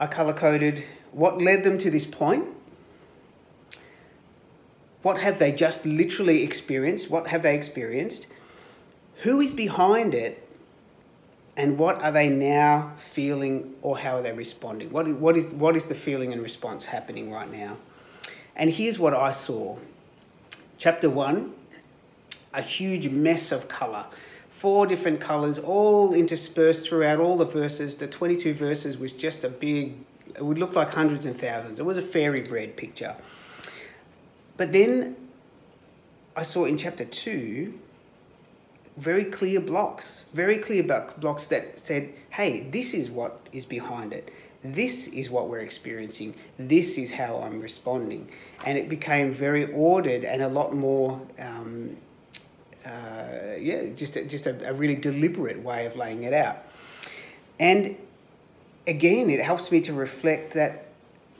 I 0.00 0.06
color 0.06 0.32
coded 0.32 0.84
what 1.12 1.40
led 1.40 1.64
them 1.64 1.78
to 1.78 1.90
this 1.90 2.06
point. 2.06 2.46
What 5.02 5.20
have 5.20 5.38
they 5.38 5.52
just 5.52 5.86
literally 5.86 6.42
experienced? 6.42 7.10
What 7.10 7.28
have 7.28 7.42
they 7.42 7.54
experienced? 7.54 8.26
Who 9.22 9.40
is 9.40 9.52
behind 9.52 10.14
it? 10.14 10.48
and 11.58 11.76
what 11.76 12.00
are 12.00 12.12
they 12.12 12.28
now 12.28 12.92
feeling 12.96 13.74
or 13.82 13.98
how 13.98 14.16
are 14.16 14.22
they 14.22 14.30
responding? 14.30 14.92
What, 14.92 15.08
what, 15.08 15.36
is, 15.36 15.48
what 15.48 15.74
is 15.74 15.86
the 15.86 15.94
feeling 15.94 16.32
and 16.32 16.40
response 16.40 16.86
happening 16.86 17.32
right 17.32 17.50
now? 17.50 17.76
And 18.54 18.70
here's 18.70 19.00
what 19.00 19.12
I 19.12 19.32
saw. 19.32 19.76
Chapter 20.78 21.10
1, 21.10 21.52
a 22.54 22.62
huge 22.62 23.08
mess 23.08 23.50
of 23.50 23.66
colour. 23.66 24.06
Four 24.48 24.86
different 24.86 25.20
colours, 25.20 25.58
all 25.58 26.14
interspersed 26.14 26.88
throughout 26.88 27.18
all 27.18 27.36
the 27.36 27.44
verses. 27.44 27.96
The 27.96 28.06
22 28.06 28.54
verses 28.54 28.96
was 28.96 29.12
just 29.12 29.42
a 29.42 29.48
big, 29.48 29.96
it 30.36 30.44
would 30.44 30.58
look 30.58 30.76
like 30.76 30.90
hundreds 30.90 31.26
and 31.26 31.36
thousands. 31.36 31.80
It 31.80 31.84
was 31.84 31.98
a 31.98 32.02
fairy 32.02 32.40
bread 32.40 32.76
picture. 32.76 33.16
But 34.58 34.72
then 34.72 35.16
I 36.36 36.42
saw 36.42 36.66
in 36.66 36.76
chapter 36.76 37.06
2 37.06 37.72
very 38.98 39.24
clear 39.24 39.60
blocks, 39.60 40.24
very 40.34 40.58
clear 40.58 40.82
blocks 40.82 41.46
that 41.46 41.78
said, 41.78 42.12
hey, 42.30 42.68
this 42.70 42.92
is 42.92 43.10
what 43.10 43.40
is 43.52 43.64
behind 43.64 44.12
it. 44.12 44.30
This 44.64 45.06
is 45.08 45.30
what 45.30 45.48
we're 45.48 45.60
experiencing. 45.60 46.34
This 46.58 46.98
is 46.98 47.12
how 47.12 47.40
I'm 47.40 47.60
responding. 47.60 48.28
And 48.66 48.76
it 48.76 48.88
became 48.88 49.30
very 49.30 49.72
ordered 49.72 50.24
and 50.24 50.42
a 50.42 50.48
lot 50.48 50.74
more, 50.74 51.20
um, 51.38 51.96
uh, 52.84 53.54
yeah, 53.56 53.90
just, 53.94 54.16
a, 54.16 54.24
just 54.24 54.48
a, 54.48 54.68
a 54.68 54.74
really 54.74 54.96
deliberate 54.96 55.62
way 55.62 55.86
of 55.86 55.94
laying 55.94 56.24
it 56.24 56.32
out. 56.32 56.64
And 57.60 57.96
again, 58.88 59.30
it 59.30 59.40
helps 59.40 59.70
me 59.70 59.80
to 59.82 59.92
reflect 59.92 60.54
that 60.54 60.87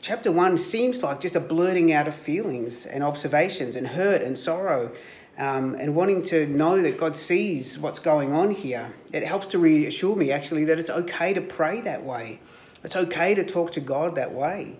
chapter 0.00 0.30
one 0.32 0.58
seems 0.58 1.02
like 1.02 1.20
just 1.20 1.36
a 1.36 1.40
blurting 1.40 1.92
out 1.92 2.08
of 2.08 2.14
feelings 2.14 2.86
and 2.86 3.02
observations 3.02 3.76
and 3.76 3.88
hurt 3.88 4.22
and 4.22 4.38
sorrow 4.38 4.92
um, 5.38 5.74
and 5.76 5.94
wanting 5.94 6.22
to 6.22 6.46
know 6.46 6.82
that 6.82 6.98
God 6.98 7.14
sees 7.14 7.78
what's 7.78 8.00
going 8.00 8.32
on 8.32 8.50
here, 8.50 8.92
it 9.12 9.22
helps 9.22 9.46
to 9.48 9.58
reassure 9.58 10.16
me 10.16 10.32
actually 10.32 10.64
that 10.64 10.78
it's 10.78 10.90
okay 10.90 11.32
to 11.32 11.40
pray 11.40 11.80
that 11.82 12.04
way. 12.04 12.40
It's 12.82 12.96
okay 12.96 13.34
to 13.34 13.44
talk 13.44 13.72
to 13.72 13.80
God 13.80 14.14
that 14.16 14.32
way. 14.32 14.78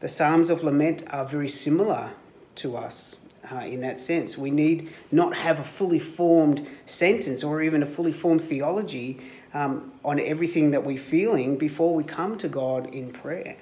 The 0.00 0.08
Psalms 0.08 0.50
of 0.50 0.62
Lament 0.64 1.02
are 1.10 1.24
very 1.24 1.48
similar 1.48 2.12
to 2.56 2.76
us 2.76 3.16
uh, 3.50 3.56
in 3.56 3.80
that 3.80 3.98
sense. 3.98 4.36
We 4.36 4.50
need 4.50 4.92
not 5.12 5.34
have 5.34 5.58
a 5.58 5.64
fully 5.64 5.98
formed 5.98 6.66
sentence 6.84 7.44
or 7.44 7.62
even 7.62 7.82
a 7.82 7.86
fully 7.86 8.12
formed 8.12 8.42
theology 8.42 9.20
um, 9.54 9.92
on 10.04 10.20
everything 10.20 10.70
that 10.72 10.84
we're 10.84 10.98
feeling 10.98 11.56
before 11.56 11.94
we 11.94 12.04
come 12.04 12.36
to 12.38 12.48
God 12.48 12.86
in 12.94 13.12
prayer. 13.12 13.56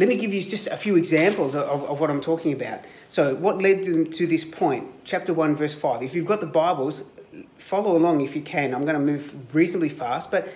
Let 0.00 0.08
me 0.08 0.16
give 0.16 0.32
you 0.32 0.40
just 0.40 0.66
a 0.68 0.78
few 0.78 0.96
examples 0.96 1.54
of, 1.54 1.84
of 1.84 2.00
what 2.00 2.08
I'm 2.08 2.22
talking 2.22 2.54
about. 2.54 2.80
So, 3.10 3.34
what 3.34 3.60
led 3.60 3.84
them 3.84 4.10
to 4.12 4.26
this 4.26 4.46
point? 4.46 4.88
Chapter 5.04 5.34
1, 5.34 5.56
verse 5.56 5.74
5. 5.74 6.02
If 6.02 6.14
you've 6.14 6.24
got 6.24 6.40
the 6.40 6.46
Bibles, 6.46 7.04
follow 7.58 7.94
along 7.94 8.22
if 8.22 8.34
you 8.34 8.40
can. 8.40 8.74
I'm 8.74 8.86
going 8.86 8.94
to 8.94 9.04
move 9.04 9.54
reasonably 9.54 9.90
fast, 9.90 10.30
but 10.30 10.48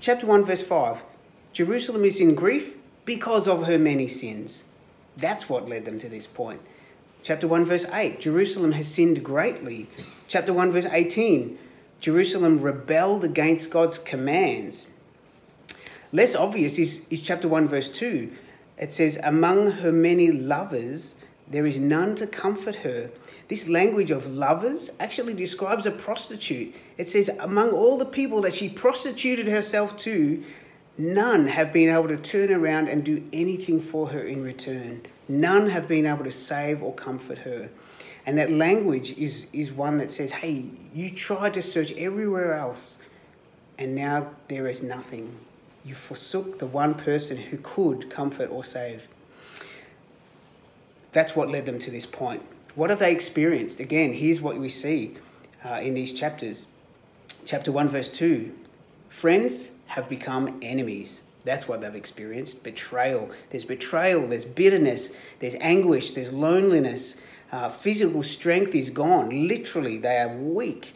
chapter 0.00 0.26
1, 0.26 0.44
verse 0.44 0.64
5 0.64 1.04
Jerusalem 1.52 2.04
is 2.04 2.20
in 2.20 2.34
grief 2.34 2.74
because 3.04 3.46
of 3.46 3.68
her 3.68 3.78
many 3.78 4.08
sins. 4.08 4.64
That's 5.16 5.48
what 5.48 5.68
led 5.68 5.84
them 5.84 6.00
to 6.00 6.08
this 6.08 6.26
point. 6.26 6.60
Chapter 7.22 7.46
1, 7.46 7.66
verse 7.66 7.86
8 7.92 8.18
Jerusalem 8.18 8.72
has 8.72 8.92
sinned 8.92 9.22
greatly. 9.22 9.88
Chapter 10.26 10.52
1, 10.52 10.72
verse 10.72 10.86
18 10.90 11.56
Jerusalem 12.00 12.60
rebelled 12.60 13.22
against 13.22 13.70
God's 13.70 13.96
commands. 13.96 14.88
Less 16.10 16.34
obvious 16.34 16.80
is, 16.80 17.06
is 17.10 17.22
chapter 17.22 17.46
1, 17.46 17.68
verse 17.68 17.88
2 17.88 18.32
it 18.78 18.92
says, 18.92 19.18
Among 19.22 19.72
her 19.72 19.92
many 19.92 20.30
lovers, 20.30 21.16
there 21.50 21.66
is 21.66 21.78
none 21.78 22.14
to 22.16 22.26
comfort 22.26 22.76
her. 22.76 23.10
This 23.48 23.68
language 23.68 24.10
of 24.10 24.26
lovers 24.26 24.90
actually 25.00 25.34
describes 25.34 25.86
a 25.86 25.90
prostitute. 25.90 26.74
It 26.96 27.08
says, 27.08 27.30
Among 27.40 27.70
all 27.70 27.98
the 27.98 28.06
people 28.06 28.40
that 28.42 28.54
she 28.54 28.68
prostituted 28.68 29.48
herself 29.48 29.96
to, 29.98 30.42
none 30.96 31.48
have 31.48 31.72
been 31.72 31.92
able 31.92 32.08
to 32.08 32.16
turn 32.16 32.52
around 32.52 32.88
and 32.88 33.04
do 33.04 33.26
anything 33.32 33.80
for 33.80 34.08
her 34.08 34.22
in 34.22 34.42
return. 34.42 35.02
None 35.28 35.70
have 35.70 35.88
been 35.88 36.06
able 36.06 36.24
to 36.24 36.30
save 36.30 36.82
or 36.82 36.94
comfort 36.94 37.38
her. 37.38 37.70
And 38.26 38.36
that 38.36 38.50
language 38.50 39.16
is, 39.16 39.46
is 39.52 39.72
one 39.72 39.96
that 39.98 40.10
says, 40.10 40.30
hey, 40.30 40.66
you 40.92 41.10
tried 41.10 41.54
to 41.54 41.62
search 41.62 41.92
everywhere 41.92 42.54
else, 42.54 42.98
and 43.78 43.94
now 43.94 44.30
there 44.48 44.68
is 44.68 44.82
nothing 44.82 45.34
you 45.88 45.94
forsook 45.94 46.58
the 46.58 46.66
one 46.66 46.92
person 46.92 47.38
who 47.38 47.56
could 47.56 48.10
comfort 48.10 48.50
or 48.50 48.62
save. 48.62 49.08
That's 51.12 51.34
what 51.34 51.48
led 51.48 51.64
them 51.64 51.78
to 51.78 51.90
this 51.90 52.04
point. 52.04 52.42
What 52.74 52.90
have 52.90 52.98
they 52.98 53.10
experienced? 53.10 53.80
Again, 53.80 54.12
here's 54.12 54.42
what 54.42 54.58
we 54.58 54.68
see 54.68 55.16
uh, 55.64 55.80
in 55.82 55.94
these 55.94 56.12
chapters. 56.12 56.66
Chapter 57.46 57.72
1, 57.72 57.88
verse 57.88 58.10
2 58.10 58.54
Friends 59.08 59.70
have 59.86 60.10
become 60.10 60.58
enemies. 60.60 61.22
That's 61.44 61.66
what 61.66 61.80
they've 61.80 61.94
experienced 61.94 62.62
betrayal. 62.62 63.30
There's 63.48 63.64
betrayal, 63.64 64.26
there's 64.26 64.44
bitterness, 64.44 65.10
there's 65.38 65.54
anguish, 65.54 66.12
there's 66.12 66.34
loneliness. 66.34 67.16
Uh, 67.50 67.70
physical 67.70 68.22
strength 68.22 68.74
is 68.74 68.90
gone. 68.90 69.48
Literally, 69.48 69.96
they 69.96 70.18
are 70.18 70.28
weak. 70.28 70.94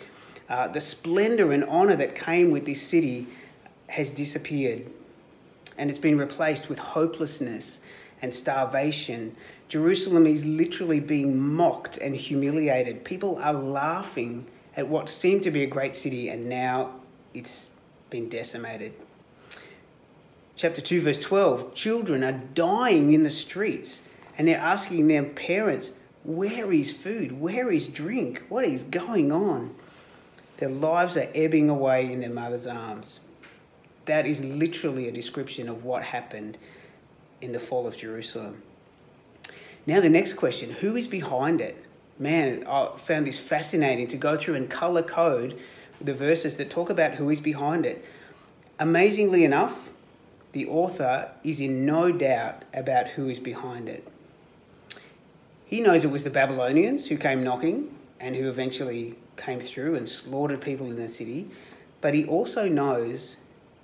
Uh, 0.50 0.68
the 0.68 0.82
splendor 0.82 1.50
and 1.50 1.64
honor 1.64 1.96
that 1.96 2.14
came 2.14 2.50
with 2.50 2.66
this 2.66 2.82
city 2.82 3.26
has 3.92 4.11
disappeared 4.11 4.87
and 5.78 5.90
it's 5.90 5.99
been 5.99 6.18
replaced 6.18 6.68
with 6.68 6.78
hopelessness 6.78 7.80
and 8.20 8.34
starvation. 8.34 9.34
Jerusalem 9.68 10.26
is 10.26 10.44
literally 10.44 11.00
being 11.00 11.38
mocked 11.38 11.99
and 11.99 12.14
humiliated. 12.14 13.04
People 13.04 13.38
are 13.38 13.52
laughing 13.52 14.46
at 14.76 14.88
what 14.88 15.08
seemed 15.08 15.42
to 15.42 15.50
be 15.50 15.62
a 15.62 15.66
great 15.66 15.94
city, 15.96 16.28
and 16.28 16.49
now 16.49 16.94
it's 17.34 17.70
been 18.11 18.28
decimated. 18.28 18.92
Chapter 20.56 20.80
2, 20.80 21.00
verse 21.00 21.18
12 21.18 21.75
children 21.75 22.22
are 22.22 22.40
dying 22.54 23.12
in 23.12 23.22
the 23.22 23.30
streets, 23.30 24.02
and 24.38 24.46
they're 24.46 24.58
asking 24.58 25.08
their 25.08 25.25
parents, 25.25 25.92
Where 26.22 26.70
is 26.72 26.92
food? 26.92 27.40
Where 27.40 27.72
is 27.72 27.88
drink? 27.88 28.42
What 28.49 28.64
is 28.64 28.84
going 28.84 29.32
on? 29.32 29.75
Their 30.58 30.68
lives 30.68 31.16
are 31.16 31.28
ebbing 31.34 31.68
away 31.68 32.12
in 32.12 32.20
their 32.20 32.30
mother's 32.30 32.66
arms. 32.66 33.20
That 34.06 34.26
is 34.26 34.44
literally 34.44 35.09
a 35.09 35.12
description 35.12 35.68
of 35.68 35.85
what 35.85 36.02
happened 36.02 36.59
in 37.40 37.52
the 37.52 37.61
fall 37.61 37.87
of 37.87 37.97
Jerusalem. 37.97 38.62
Now, 39.87 40.00
the 40.00 40.09
next 40.09 40.35
question 40.35 40.71
who 40.71 40.97
is 40.97 41.06
behind 41.06 41.61
it? 41.61 41.85
Man, 42.18 42.64
I 42.66 42.90
found 42.97 43.26
this 43.26 43.38
fascinating 43.38 44.06
to 44.09 44.16
go 44.16 44.37
through 44.37 44.54
and 44.54 44.71
color 44.71 45.02
code 45.02 45.59
the 46.00 46.14
verses 46.14 46.56
that 46.56 46.71
talk 46.71 46.90
about 46.90 47.12
who 47.12 47.30
is 47.30 47.40
behind 47.40 47.87
it. 47.87 48.04
Amazingly 48.78 49.44
enough, 49.44 49.90
the 50.52 50.66
author 50.66 51.30
is 51.44 51.61
in 51.61 51.87
no 51.87 52.12
doubt 52.12 52.64
about 52.75 53.09
who 53.09 53.28
is 53.28 53.38
behind 53.38 53.88
it. 53.88 54.06
He 55.64 55.80
knows 55.80 56.04
it 56.04 56.11
was 56.11 56.25
the 56.25 56.30
Babylonians 56.30 57.06
who 57.06 57.16
came 57.16 57.42
knocking 57.42 57.97
and 58.21 58.37
who 58.37 58.49
eventually 58.49 59.14
came 59.37 59.61
through 59.61 59.94
and 59.94 60.09
slaughtered 60.09 60.61
people 60.61 60.87
in 60.87 60.97
the 60.97 61.09
city, 61.09 61.49
but 62.00 62.14
he 62.14 62.25
also 62.25 62.68
knows 62.68 63.38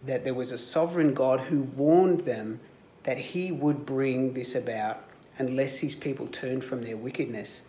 that 0.05 0.25
there 0.25 0.35
was 0.35 0.53
a 0.53 0.59
sovereign 0.59 1.15
God 1.15 1.41
who 1.41 1.63
warned 1.63 2.21
them 2.21 2.61
that 3.05 3.19
he 3.19 3.51
would 3.51 3.87
bring 3.87 4.35
this 4.35 4.55
about 4.55 5.03
unless 5.39 5.79
his 5.79 5.95
people 5.95 6.27
turned 6.27 6.65
from 6.65 6.83
their 6.83 6.97
wickedness. 6.97 7.63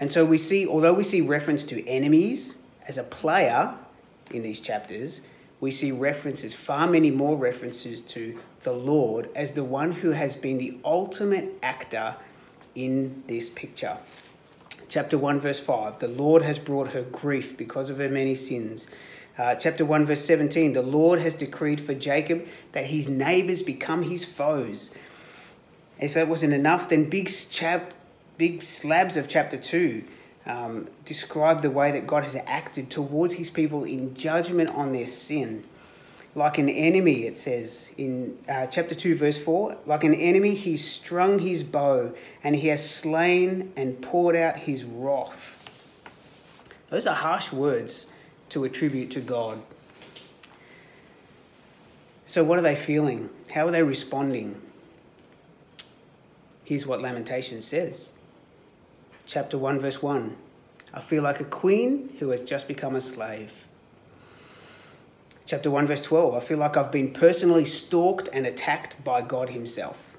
And 0.00 0.10
so 0.10 0.24
we 0.24 0.38
see, 0.38 0.66
although 0.66 0.92
we 0.92 1.04
see 1.04 1.20
reference 1.20 1.64
to 1.64 1.86
enemies 1.88 2.56
as 2.86 2.98
a 2.98 3.02
player 3.02 3.74
in 4.30 4.42
these 4.42 4.60
chapters, 4.60 5.20
we 5.60 5.70
see 5.70 5.92
references, 5.92 6.54
far 6.54 6.86
many 6.86 7.10
more 7.10 7.36
references 7.36 8.02
to 8.02 8.38
the 8.60 8.72
Lord 8.72 9.30
as 9.34 9.54
the 9.54 9.64
one 9.64 9.92
who 9.92 10.10
has 10.10 10.34
been 10.34 10.58
the 10.58 10.78
ultimate 10.84 11.54
actor 11.62 12.16
in 12.74 13.22
this 13.26 13.48
picture. 13.50 13.98
Chapter 14.88 15.16
1, 15.16 15.40
verse 15.40 15.60
5 15.60 16.00
The 16.00 16.08
Lord 16.08 16.42
has 16.42 16.58
brought 16.58 16.88
her 16.88 17.02
grief 17.02 17.56
because 17.56 17.88
of 17.88 17.98
her 17.98 18.08
many 18.08 18.34
sins. 18.34 18.86
Uh, 19.36 19.54
chapter 19.56 19.84
1, 19.84 20.06
verse 20.06 20.24
17 20.24 20.72
The 20.72 20.82
Lord 20.82 21.18
has 21.20 21.34
decreed 21.34 21.80
for 21.80 21.94
Jacob 21.94 22.46
that 22.72 22.86
his 22.86 23.08
neighbors 23.08 23.62
become 23.62 24.02
his 24.02 24.24
foes. 24.24 24.94
If 26.00 26.14
that 26.14 26.28
wasn't 26.28 26.54
enough, 26.54 26.88
then 26.88 27.08
big, 27.08 27.28
chap, 27.50 27.94
big 28.38 28.62
slabs 28.62 29.16
of 29.16 29.28
chapter 29.28 29.56
2 29.56 30.04
um, 30.46 30.86
describe 31.04 31.62
the 31.62 31.70
way 31.70 31.90
that 31.92 32.06
God 32.06 32.24
has 32.24 32.36
acted 32.46 32.90
towards 32.90 33.34
his 33.34 33.50
people 33.50 33.84
in 33.84 34.14
judgment 34.14 34.70
on 34.70 34.92
their 34.92 35.06
sin. 35.06 35.64
Like 36.36 36.58
an 36.58 36.68
enemy, 36.68 37.26
it 37.26 37.36
says 37.36 37.92
in 37.96 38.38
uh, 38.48 38.66
chapter 38.66 38.94
2, 38.94 39.16
verse 39.16 39.42
4 39.42 39.78
like 39.86 40.04
an 40.04 40.14
enemy, 40.14 40.54
he's 40.54 40.88
strung 40.88 41.38
his 41.40 41.62
bow 41.62 42.12
and 42.42 42.56
he 42.56 42.68
has 42.68 42.88
slain 42.88 43.72
and 43.76 44.00
poured 44.02 44.36
out 44.36 44.58
his 44.58 44.84
wrath. 44.84 45.60
Those 46.90 47.06
are 47.06 47.14
harsh 47.14 47.52
words 47.52 48.06
to 48.54 48.62
attribute 48.62 49.10
to 49.10 49.20
God. 49.20 49.60
So, 52.28 52.44
what 52.44 52.56
are 52.56 52.62
they 52.62 52.76
feeling? 52.76 53.28
How 53.52 53.66
are 53.66 53.72
they 53.72 53.82
responding? 53.82 54.62
Here's 56.62 56.86
what 56.86 57.02
Lamentation 57.02 57.60
says 57.60 58.12
chapter 59.26 59.58
1, 59.58 59.80
verse 59.80 60.00
1. 60.00 60.36
I 60.92 61.00
feel 61.00 61.24
like 61.24 61.40
a 61.40 61.44
queen 61.44 62.14
who 62.20 62.28
has 62.30 62.42
just 62.42 62.68
become 62.68 62.94
a 62.94 63.00
slave. 63.00 63.66
Chapter 65.46 65.68
1, 65.68 65.88
verse 65.88 66.02
12. 66.02 66.34
I 66.34 66.38
feel 66.38 66.58
like 66.58 66.76
I've 66.76 66.92
been 66.92 67.12
personally 67.12 67.64
stalked 67.64 68.28
and 68.32 68.46
attacked 68.46 69.02
by 69.02 69.20
God 69.20 69.50
Himself. 69.50 70.16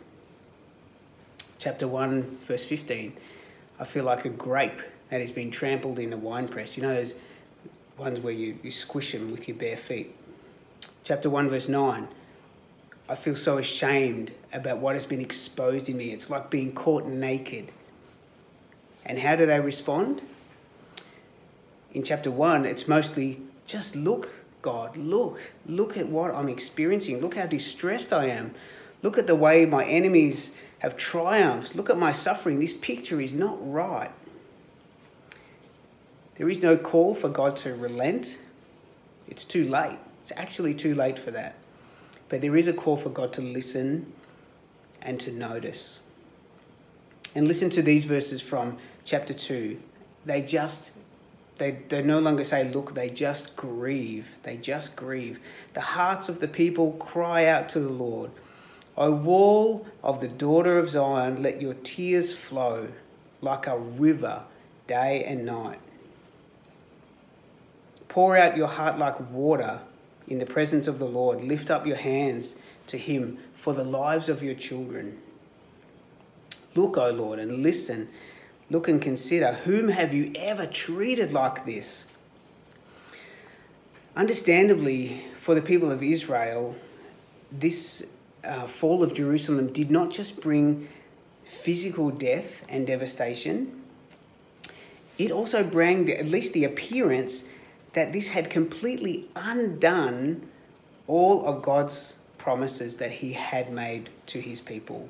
Chapter 1.58 1.88
1, 1.88 2.39
verse 2.42 2.65
15. 2.65 3.13
I 3.79 3.86
feel 3.86 4.03
like 4.03 4.25
a 4.25 4.29
grape 4.29 4.81
that 5.09 5.22
has 5.22 5.31
been 5.31 5.51
trampled 5.51 6.00
in 6.00 6.12
a 6.12 6.18
winepress. 6.18 6.75
You 6.75 6.83
know 6.83 6.94
those 6.94 7.16
ones 7.98 8.20
where 8.20 8.34
you, 8.34 8.58
you 8.64 8.72
squish 8.72 9.12
them 9.14 9.31
with 9.31 9.48
your 9.48 9.58
bare 9.58 9.77
feet. 9.77 10.16
Chapter 11.03 11.29
1, 11.29 11.50
verse 11.50 11.70
9. 11.70 12.08
I 13.08 13.16
feel 13.16 13.36
so 13.36 13.58
ashamed 13.58 14.31
about 14.51 14.79
what 14.79 14.96
has 14.96 15.05
been 15.05 15.22
exposed 15.22 15.90
in 15.90 15.98
me. 15.98 16.12
It's 16.12 16.29
like 16.29 16.50
being 16.50 16.74
caught 16.74 17.05
naked. 17.05 17.72
And 19.05 19.20
how 19.20 19.36
do 19.36 19.46
they 19.46 19.60
respond? 19.60 20.24
In 21.94 22.03
chapter 22.03 22.31
1, 22.31 22.66
it's 22.66 22.88
mostly 22.88 23.40
just 23.68 23.96
look, 23.96 24.34
God, 24.62 24.98
look. 24.98 25.51
Look 25.68 25.96
at 25.96 26.10
what 26.10 26.34
I'm 26.34 26.50
experiencing. 26.50 27.22
Look 27.22 27.36
how 27.36 27.46
distressed 27.46 28.12
I 28.12 28.25
am. 28.25 28.55
Look 29.03 29.20
at 29.20 29.27
the 29.27 29.36
way 29.36 29.66
my 29.68 29.86
enemies 29.86 30.51
have 30.79 30.98
triumphed. 30.98 31.75
Look 31.75 31.92
at 31.92 31.98
my 31.98 32.12
suffering. 32.12 32.60
This 32.60 32.74
picture 32.74 33.22
is 33.22 33.34
not 33.36 33.58
right. 33.62 34.12
There 36.37 36.50
is 36.50 36.61
no 36.61 36.77
call 36.77 37.13
for 37.13 37.29
God 37.29 37.55
to 37.57 37.74
relent. 37.74 38.37
It's 39.27 39.43
too 39.43 39.63
late. 39.63 40.00
It's 40.21 40.33
actually 40.35 40.74
too 40.74 40.93
late 40.93 41.17
for 41.17 41.31
that. 41.31 41.55
But 42.29 42.41
there 42.41 42.55
is 42.57 42.67
a 42.67 42.74
call 42.74 42.98
for 42.98 43.09
God 43.09 43.31
to 43.33 43.41
listen 43.41 44.11
and 45.01 45.19
to 45.19 45.31
notice. 45.31 46.01
And 47.33 47.48
listen 47.48 47.69
to 47.71 47.81
these 47.81 48.05
verses 48.05 48.41
from 48.41 48.77
chapter 49.05 49.33
2. 49.33 49.79
They 50.25 50.41
just, 50.41 50.91
they, 51.57 51.79
they 51.87 52.01
no 52.01 52.19
longer 52.19 52.43
say, 52.43 52.69
look, 52.69 52.95
they 52.95 53.09
just 53.09 53.55
grieve. 53.55 54.35
They 54.43 54.57
just 54.57 54.95
grieve. 54.95 55.39
The 55.74 55.81
hearts 55.81 56.27
of 56.27 56.39
the 56.39 56.48
people 56.48 56.93
cry 56.93 57.45
out 57.45 57.69
to 57.69 57.79
the 57.79 57.91
Lord. 57.91 58.31
O 58.98 59.11
wall 59.11 59.85
of 60.03 60.21
the 60.21 60.27
daughter 60.27 60.79
of 60.79 60.89
Zion, 60.89 61.43
let 61.43 61.61
your 61.61 61.74
tears 61.75 62.33
flow 62.33 62.89
like 63.41 63.67
a 63.67 63.77
river 63.77 64.43
day 64.87 65.24
and 65.24 65.45
night. 65.45 65.79
Pour 68.16 68.38
out 68.38 68.56
your 68.56 68.70
heart 68.70 68.98
like 68.98 69.20
water 69.30 69.82
in 70.25 70.40
the 70.40 70.46
presence 70.46 70.88
of 70.88 71.00
the 71.00 71.06
Lord. 71.06 71.44
Lift 71.44 71.70
up 71.70 71.86
your 71.86 71.98
hands 71.98 72.56
to 72.88 72.98
Him 72.98 73.38
for 73.54 73.74
the 73.74 73.84
lives 73.84 74.30
of 74.30 74.42
your 74.42 74.56
children. 74.56 75.18
Look, 76.75 76.96
O 76.96 77.12
Lord, 77.12 77.40
and 77.40 77.62
listen. 77.62 78.08
Look 78.70 78.88
and 78.88 79.01
consider 79.01 79.51
whom 79.51 79.90
have 79.90 80.14
you 80.14 80.32
ever 80.34 80.66
treated 80.66 81.34
like 81.34 81.66
this? 81.66 82.08
Understandably, 84.16 85.22
for 85.36 85.54
the 85.54 85.62
people 85.62 85.92
of 85.92 86.01
Israel, 86.01 86.78
this 87.51 88.12
uh, 88.46 88.66
fall 88.66 89.04
of 89.04 89.14
Jerusalem 89.14 89.74
did 89.74 89.92
not 89.92 90.10
just 90.10 90.40
bring 90.40 90.88
physical 91.44 92.12
death 92.12 92.64
and 92.70 92.88
devastation, 92.88 93.84
it 95.18 95.32
also 95.32 95.66
brought 95.66 96.08
at 96.08 96.30
least 96.30 96.54
the 96.54 96.64
appearance 96.64 97.44
that 97.96 98.14
this 98.14 98.29
had 98.29 98.50
completely 98.50 99.27
undone 99.36 100.48
all 101.08 101.46
of 101.46 101.62
God's 101.62 102.18
promises 102.38 102.98
that 102.98 103.12
He 103.12 103.34
had 103.34 103.72
made 103.72 104.10
to 104.27 104.40
His 104.40 104.62
people. 104.62 105.10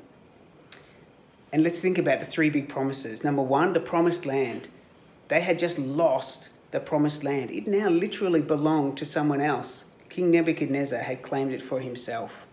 And 1.52 1.64
let's 1.64 1.82
think 1.82 1.98
about 1.98 2.20
the 2.20 2.26
three 2.26 2.50
big 2.50 2.70
promises. 2.70 3.24
Number 3.24 3.42
one, 3.42 3.74
the 3.74 3.80
promised 3.80 4.26
land. 4.26 4.70
They 5.28 5.42
had 5.42 5.60
just 5.60 5.80
lost 5.80 6.50
the 6.72 6.80
promised 6.80 7.24
land, 7.24 7.52
it 7.52 7.68
now 7.68 7.88
literally 7.88 8.42
belonged 8.42 8.98
to 8.98 9.06
someone 9.06 9.40
else. 9.40 9.86
King 10.10 10.32
Nebuchadnezzar 10.32 11.00
had 11.00 11.22
claimed 11.22 11.54
it 11.54 11.62
for 11.62 11.80
himself. 11.80 12.48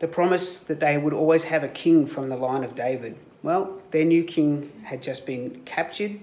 The 0.00 0.08
promise 0.08 0.60
that 0.60 0.80
they 0.80 0.98
would 0.98 1.12
always 1.12 1.44
have 1.44 1.62
a 1.62 1.68
king 1.68 2.06
from 2.06 2.28
the 2.28 2.36
line 2.36 2.64
of 2.64 2.74
David. 2.74 3.16
Well, 3.42 3.80
their 3.92 4.04
new 4.04 4.24
king 4.24 4.72
had 4.84 5.02
just 5.02 5.24
been 5.24 5.62
captured. 5.64 6.18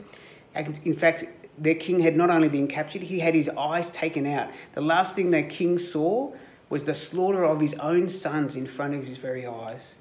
In 0.83 0.93
fact, 0.93 1.23
their 1.57 1.75
king 1.75 2.01
had 2.01 2.15
not 2.15 2.29
only 2.29 2.49
been 2.49 2.67
captured, 2.67 3.03
he 3.03 3.19
had 3.19 3.33
his 3.33 3.49
eyes 3.49 3.89
taken 3.91 4.25
out. 4.25 4.49
The 4.73 4.81
last 4.81 5.15
thing 5.15 5.31
their 5.31 5.43
king 5.43 5.77
saw 5.77 6.33
was 6.69 6.85
the 6.85 6.93
slaughter 6.93 7.43
of 7.43 7.59
his 7.59 7.73
own 7.75 8.09
sons 8.09 8.55
in 8.55 8.65
front 8.65 8.95
of 8.95 9.05
his 9.05 9.17
very 9.17 9.45
eyes. 9.45 9.95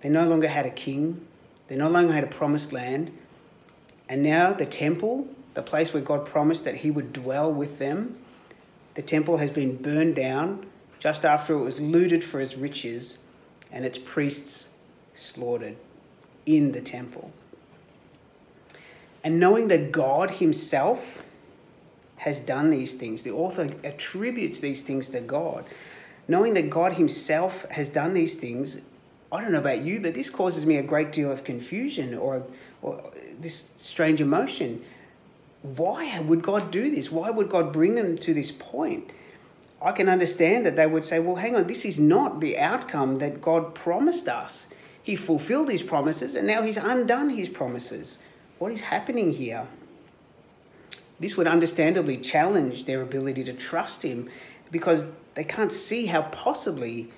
They 0.00 0.08
no 0.08 0.26
longer 0.26 0.48
had 0.48 0.64
a 0.64 0.70
king, 0.70 1.26
they 1.66 1.76
no 1.76 1.88
longer 1.88 2.12
had 2.12 2.24
a 2.24 2.28
promised 2.28 2.72
land, 2.72 3.12
and 4.08 4.22
now 4.22 4.52
the 4.52 4.66
temple, 4.66 5.28
the 5.54 5.62
place 5.62 5.92
where 5.92 6.02
God 6.02 6.24
promised 6.24 6.64
that 6.64 6.76
he 6.76 6.90
would 6.90 7.12
dwell 7.12 7.52
with 7.52 7.78
them, 7.78 8.16
the 8.94 9.02
temple 9.02 9.36
has 9.36 9.50
been 9.50 9.76
burned 9.76 10.16
down 10.16 10.66
just 10.98 11.24
after 11.24 11.54
it 11.54 11.58
was 11.58 11.80
looted 11.80 12.24
for 12.24 12.40
its 12.40 12.56
riches 12.56 13.18
and 13.70 13.84
its 13.84 13.98
priests 13.98 14.70
slaughtered 15.14 15.76
in 16.46 16.72
the 16.72 16.80
temple. 16.80 17.32
And 19.24 19.40
knowing 19.40 19.68
that 19.68 19.92
God 19.92 20.32
Himself 20.32 21.22
has 22.16 22.40
done 22.40 22.70
these 22.70 22.94
things, 22.94 23.22
the 23.22 23.30
author 23.30 23.68
attributes 23.84 24.60
these 24.60 24.82
things 24.82 25.10
to 25.10 25.20
God. 25.20 25.64
knowing 26.30 26.52
that 26.54 26.68
God 26.68 26.92
Himself 26.94 27.64
has 27.70 27.88
done 27.88 28.12
these 28.12 28.36
things, 28.36 28.82
I 29.32 29.40
don't 29.40 29.52
know 29.52 29.58
about 29.60 29.80
you, 29.82 30.00
but 30.00 30.14
this 30.14 30.30
causes 30.30 30.64
me 30.64 30.76
a 30.76 30.82
great 30.82 31.12
deal 31.12 31.30
of 31.30 31.42
confusion 31.44 32.14
or, 32.14 32.44
or 32.82 33.12
this 33.38 33.70
strange 33.76 34.20
emotion. 34.20 34.82
Why 35.62 36.20
would 36.20 36.42
God 36.42 36.70
do 36.70 36.90
this? 36.90 37.10
Why 37.10 37.30
would 37.30 37.48
God 37.48 37.72
bring 37.72 37.94
them 37.94 38.16
to 38.18 38.32
this 38.32 38.52
point? 38.52 39.10
I 39.80 39.92
can 39.92 40.08
understand 40.08 40.66
that 40.66 40.76
they 40.76 40.86
would 40.86 41.04
say, 41.04 41.18
well, 41.20 41.36
hang 41.36 41.54
on, 41.56 41.66
this 41.66 41.84
is 41.84 41.98
not 41.98 42.40
the 42.40 42.58
outcome 42.58 43.16
that 43.18 43.40
God 43.40 43.74
promised 43.74 44.28
us. 44.28 44.66
He 45.02 45.14
fulfilled 45.14 45.70
his 45.70 45.82
promises 45.82 46.34
and 46.34 46.46
now 46.46 46.62
he's 46.62 46.76
undone 46.76 47.30
his 47.30 47.48
promises. 47.48 48.18
What 48.58 48.72
is 48.72 48.82
happening 48.82 49.32
here? 49.32 49.66
This 51.20 51.36
would 51.36 51.46
understandably 51.46 52.16
challenge 52.16 52.84
their 52.84 53.02
ability 53.02 53.44
to 53.44 53.52
trust 53.52 54.02
him 54.02 54.28
because 54.70 55.08
they 55.34 55.44
can't 55.44 55.72
see 55.72 56.06
how 56.06 56.22
possibly 56.22 57.10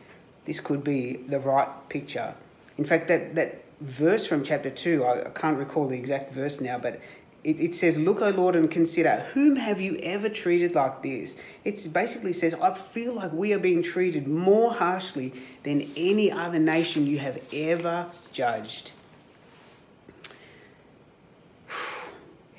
this 0.45 0.61
could 0.61 0.85
be 0.85 1.17
the 1.17 1.39
right 1.39 1.69
picture. 1.89 2.35
In 2.79 2.85
fact, 2.85 3.09
that, 3.09 3.35
that 3.35 3.65
verse 3.81 4.27
from 4.27 4.45
chapter 4.45 4.71
2, 4.71 5.05
I, 5.05 5.31
can't 5.31 5.59
recall 5.59 5.87
the 5.89 5.99
exact 5.99 6.33
verse 6.33 6.61
now, 6.61 6.79
but 6.79 7.01
it, 7.45 7.61
it 7.61 7.75
says, 7.75 7.99
Look, 7.99 8.21
O 8.21 8.31
Lord, 8.31 8.57
and 8.57 8.71
consider, 8.71 9.27
whom 9.33 9.57
have 9.57 9.81
you 9.81 9.97
ever 10.03 10.29
treated 10.29 10.75
like 10.75 11.03
this? 11.03 11.37
It 11.65 11.87
basically 11.93 12.33
says, 12.33 12.55
I 12.55 12.75
feel 12.75 13.15
like 13.15 13.33
we 13.33 13.53
are 13.53 13.59
being 13.59 13.83
treated 13.83 14.29
more 14.29 14.73
harshly 14.73 15.33
than 15.63 15.91
any 15.97 16.31
other 16.31 16.59
nation 16.59 17.07
you 17.07 17.19
have 17.19 17.41
ever 17.53 18.07
judged. 18.33 18.93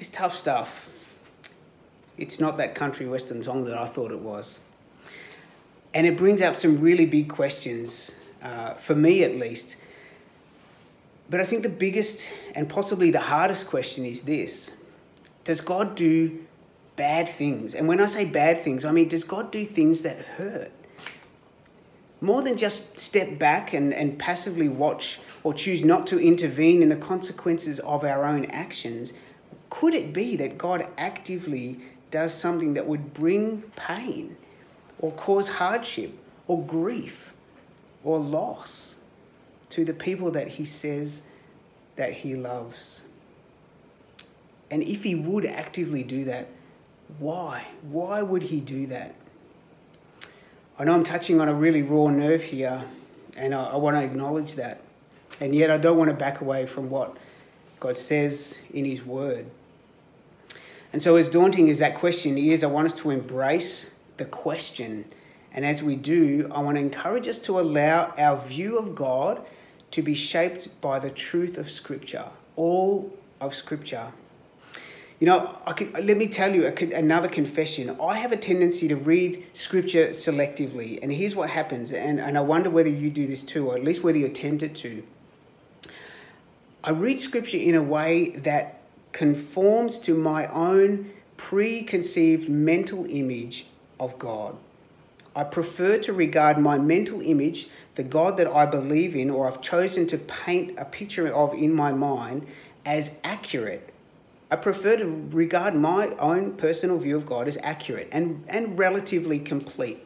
It's 0.02 0.10
tough 0.10 0.36
stuff. 0.36 0.90
It's 2.18 2.40
not 2.40 2.58
that 2.58 2.74
country 2.74 3.06
western 3.06 3.44
song 3.44 3.66
that 3.66 3.78
I 3.78 3.86
thought 3.86 4.12
it 4.12 4.18
was. 4.18 4.62
And 5.94 6.08
it 6.08 6.18
brings 6.18 6.42
up 6.42 6.56
some 6.56 6.78
really 6.78 7.06
big 7.06 7.30
questions, 7.30 8.16
uh, 8.42 8.74
for 8.74 8.96
me 8.96 9.24
at 9.24 9.36
least. 9.36 9.76
But 11.30 11.40
I 11.40 11.46
think 11.46 11.62
the 11.62 11.70
biggest 11.70 12.34
and 12.56 12.68
possibly 12.68 13.12
the 13.12 13.20
hardest 13.20 13.68
question 13.68 14.04
is 14.04 14.22
this 14.22 14.72
Does 15.44 15.62
God 15.62 15.94
do 15.94 16.48
bad 16.96 17.30
things? 17.30 17.76
And 17.76 17.88
when 17.88 18.02
I 18.02 18.08
say 18.08 18.26
bad 18.26 18.58
things, 18.58 18.84
I 18.84 18.92
mean, 18.92 19.08
does 19.08 19.24
God 19.24 19.52
do 19.52 19.64
things 19.66 20.02
that 20.02 20.18
hurt? 20.18 20.72
More 22.22 22.42
than 22.42 22.58
just 22.58 22.98
step 22.98 23.38
back 23.38 23.74
and, 23.74 23.94
and 23.94 24.18
passively 24.18 24.68
watch 24.68 25.20
or 25.44 25.54
choose 25.54 25.84
not 25.84 26.08
to 26.08 26.20
intervene 26.20 26.82
in 26.82 26.90
the 26.90 26.96
consequences 26.96 27.80
of 27.82 28.04
our 28.04 28.26
own 28.26 28.46
actions, 28.46 29.14
could 29.72 29.96
it 29.96 30.14
be 30.14 30.36
that 30.36 30.60
God 30.60 30.86
actively 30.98 31.80
does 32.12 32.34
something 32.34 32.76
that 32.76 32.86
would 32.86 33.14
bring 33.14 33.64
pain? 33.76 34.38
or 35.02 35.12
cause 35.14 35.50
hardship 35.50 36.14
or 36.48 36.64
grief 36.64 37.34
or 38.04 38.20
loss 38.20 39.00
to 39.70 39.84
the 39.84 39.94
people 39.94 40.32
that 40.32 40.48
he 40.48 40.66
says 40.66 41.24
that 41.96 42.14
he 42.14 42.36
loves. 42.36 43.04
And 44.70 44.82
if 44.84 45.04
he 45.04 45.16
would 45.16 45.46
actively 45.46 46.04
do 46.04 46.24
that, 46.26 46.48
why? 47.20 47.66
Why 47.82 48.22
would 48.22 48.44
he 48.44 48.62
do 48.62 48.86
that? 48.88 49.16
I 50.80 50.86
know 50.86 50.94
I'm 50.94 51.04
touching 51.04 51.42
on 51.42 51.50
a 51.50 51.54
really 51.54 51.82
raw 51.82 52.10
nerve 52.10 52.44
here, 52.44 52.86
and 53.36 53.54
I, 53.54 53.66
I 53.66 53.76
want 53.76 53.98
to 53.98 54.04
acknowledge 54.04 54.56
that. 54.56 54.82
And 55.40 55.54
yet, 55.54 55.70
I 55.70 55.78
don't 55.78 55.98
want 55.98 56.10
to 56.10 56.16
back 56.16 56.42
away 56.42 56.66
from 56.66 56.90
what 56.90 57.18
God 57.80 57.98
says 57.98 58.60
in 58.74 58.86
His 58.86 59.04
Word. 59.04 59.48
And 60.94 61.02
so, 61.02 61.16
as 61.16 61.30
daunting 61.30 61.70
as 61.70 61.80
that 61.80 61.96
question 61.96 62.38
is, 62.38 62.64
I 62.64 62.68
want 62.68 62.88
us 62.88 63.00
to 63.02 63.12
embrace 63.12 63.92
the 64.18 64.26
question. 64.26 65.06
And 65.54 65.66
as 65.66 65.84
we 65.84 65.96
do, 65.96 66.50
I 66.54 66.62
want 66.62 66.78
to 66.78 66.82
encourage 66.82 67.28
us 67.28 67.40
to 67.40 67.60
allow 67.60 68.14
our 68.18 68.38
view 68.38 68.78
of 68.78 68.96
God 68.96 69.46
to 69.92 70.02
be 70.02 70.14
shaped 70.14 70.82
by 70.82 71.00
the 71.00 71.10
truth 71.10 71.58
of 71.58 71.70
Scripture, 71.70 72.26
all 72.56 73.14
of 73.40 73.54
Scripture. 73.54 74.12
You 75.20 75.28
know, 75.28 75.58
I 75.68 75.74
let 76.02 76.18
me 76.18 76.28
tell 76.28 76.54
you 76.54 76.66
a, 76.66 76.94
another 76.94 77.28
confession. 77.28 77.96
I 78.02 78.16
have 78.16 78.32
a 78.32 78.38
tendency 78.38 78.88
to 78.88 78.96
read 78.96 79.46
Scripture 79.54 80.10
selectively, 80.10 81.00
and 81.02 81.14
here's 81.14 81.36
what 81.36 81.52
happens, 81.52 81.94
and, 81.94 82.20
and 82.20 82.38
I 82.38 82.42
wonder 82.42 82.70
whether 82.70 82.90
you 82.90 83.10
do 83.10 83.28
this 83.28 83.44
too, 83.44 83.70
or 83.70 83.76
at 83.76 83.84
least 83.84 84.04
whether 84.04 84.18
you're 84.18 84.30
tempted 84.30 84.76
to. 84.78 85.04
I 86.84 86.90
read 86.90 87.20
Scripture 87.20 87.58
in 87.58 87.76
a 87.76 87.84
way 87.84 88.30
that 88.30 88.81
conforms 89.12 90.00
to 90.00 90.16
my 90.16 90.48
own 90.48 91.12
preconceived 91.38 92.50
mental 92.50 93.06
image 93.10 93.66
of 94.00 94.18
God. 94.20 94.58
I 95.36 95.44
prefer 95.46 95.98
to 96.00 96.14
regard 96.14 96.58
my 96.58 96.78
mental 96.78 97.22
image, 97.22 97.70
the 97.96 98.04
God 98.04 98.38
that 98.38 98.48
I 98.48 98.66
believe 98.66 99.16
in 99.16 99.30
or 99.30 99.48
I've 99.48 99.62
chosen 99.62 100.06
to 100.08 100.18
paint 100.18 100.78
a 100.78 100.86
picture 100.86 101.34
of 101.34 101.54
in 101.54 101.74
my 101.74 101.94
mind, 101.94 102.48
as 102.86 103.18
accurate. 103.24 103.94
I 104.50 104.58
prefer 104.58 104.98
to 104.98 105.30
regard 105.32 105.74
my 105.76 106.10
own 106.20 106.54
personal 106.54 106.98
view 106.98 107.16
of 107.16 107.26
God 107.26 107.48
as 107.48 107.58
accurate 107.64 108.10
and, 108.12 108.44
and 108.50 108.78
relatively 108.78 109.40
complete. 109.40 110.06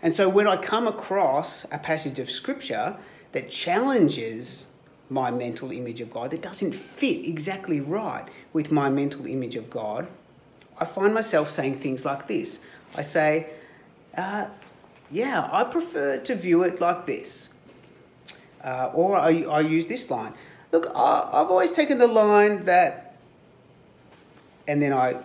And 0.00 0.14
so 0.14 0.28
when 0.28 0.46
I 0.46 0.56
come 0.56 0.86
across 0.86 1.64
a 1.70 1.78
passage 1.78 2.18
of 2.18 2.30
scripture 2.30 2.96
that 3.32 3.50
challenges 3.50 4.67
my 5.10 5.30
mental 5.30 5.72
image 5.72 6.00
of 6.00 6.10
God, 6.10 6.30
that 6.30 6.42
doesn't 6.42 6.74
fit 6.74 7.26
exactly 7.26 7.80
right 7.80 8.26
with 8.52 8.70
my 8.70 8.88
mental 8.88 9.26
image 9.26 9.56
of 9.56 9.70
God, 9.70 10.06
I 10.78 10.84
find 10.84 11.12
myself 11.14 11.50
saying 11.50 11.78
things 11.78 12.04
like 12.04 12.28
this 12.28 12.60
I 12.94 13.02
say, 13.02 13.48
uh, 14.16 14.46
yeah, 15.10 15.48
I 15.52 15.64
prefer 15.64 16.18
to 16.18 16.34
view 16.34 16.62
it 16.62 16.80
like 16.80 17.06
this. 17.06 17.50
Uh, 18.64 18.90
or 18.94 19.16
I, 19.16 19.42
I 19.42 19.60
use 19.60 19.86
this 19.86 20.10
line. 20.10 20.34
Look, 20.72 20.88
I, 20.94 21.28
I've 21.32 21.48
always 21.48 21.72
taken 21.72 21.98
the 21.98 22.06
line 22.06 22.60
that, 22.64 23.16
and 24.66 24.82
then 24.82 24.92
I 24.92 25.16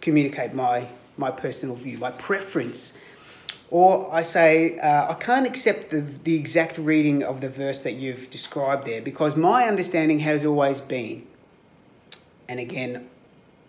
communicate 0.00 0.54
my, 0.54 0.86
my 1.16 1.30
personal 1.30 1.74
view, 1.74 1.98
my 1.98 2.12
preference. 2.12 2.96
Or 3.70 4.12
I 4.14 4.22
say, 4.22 4.78
uh, 4.78 5.10
I 5.10 5.14
can't 5.14 5.46
accept 5.46 5.90
the, 5.90 6.00
the 6.00 6.36
exact 6.36 6.78
reading 6.78 7.22
of 7.24 7.40
the 7.40 7.48
verse 7.48 7.82
that 7.82 7.92
you've 7.92 8.30
described 8.30 8.86
there 8.86 9.02
because 9.02 9.36
my 9.36 9.64
understanding 9.64 10.20
has 10.20 10.44
always 10.44 10.80
been. 10.80 11.26
And 12.48 12.60
again, 12.60 13.08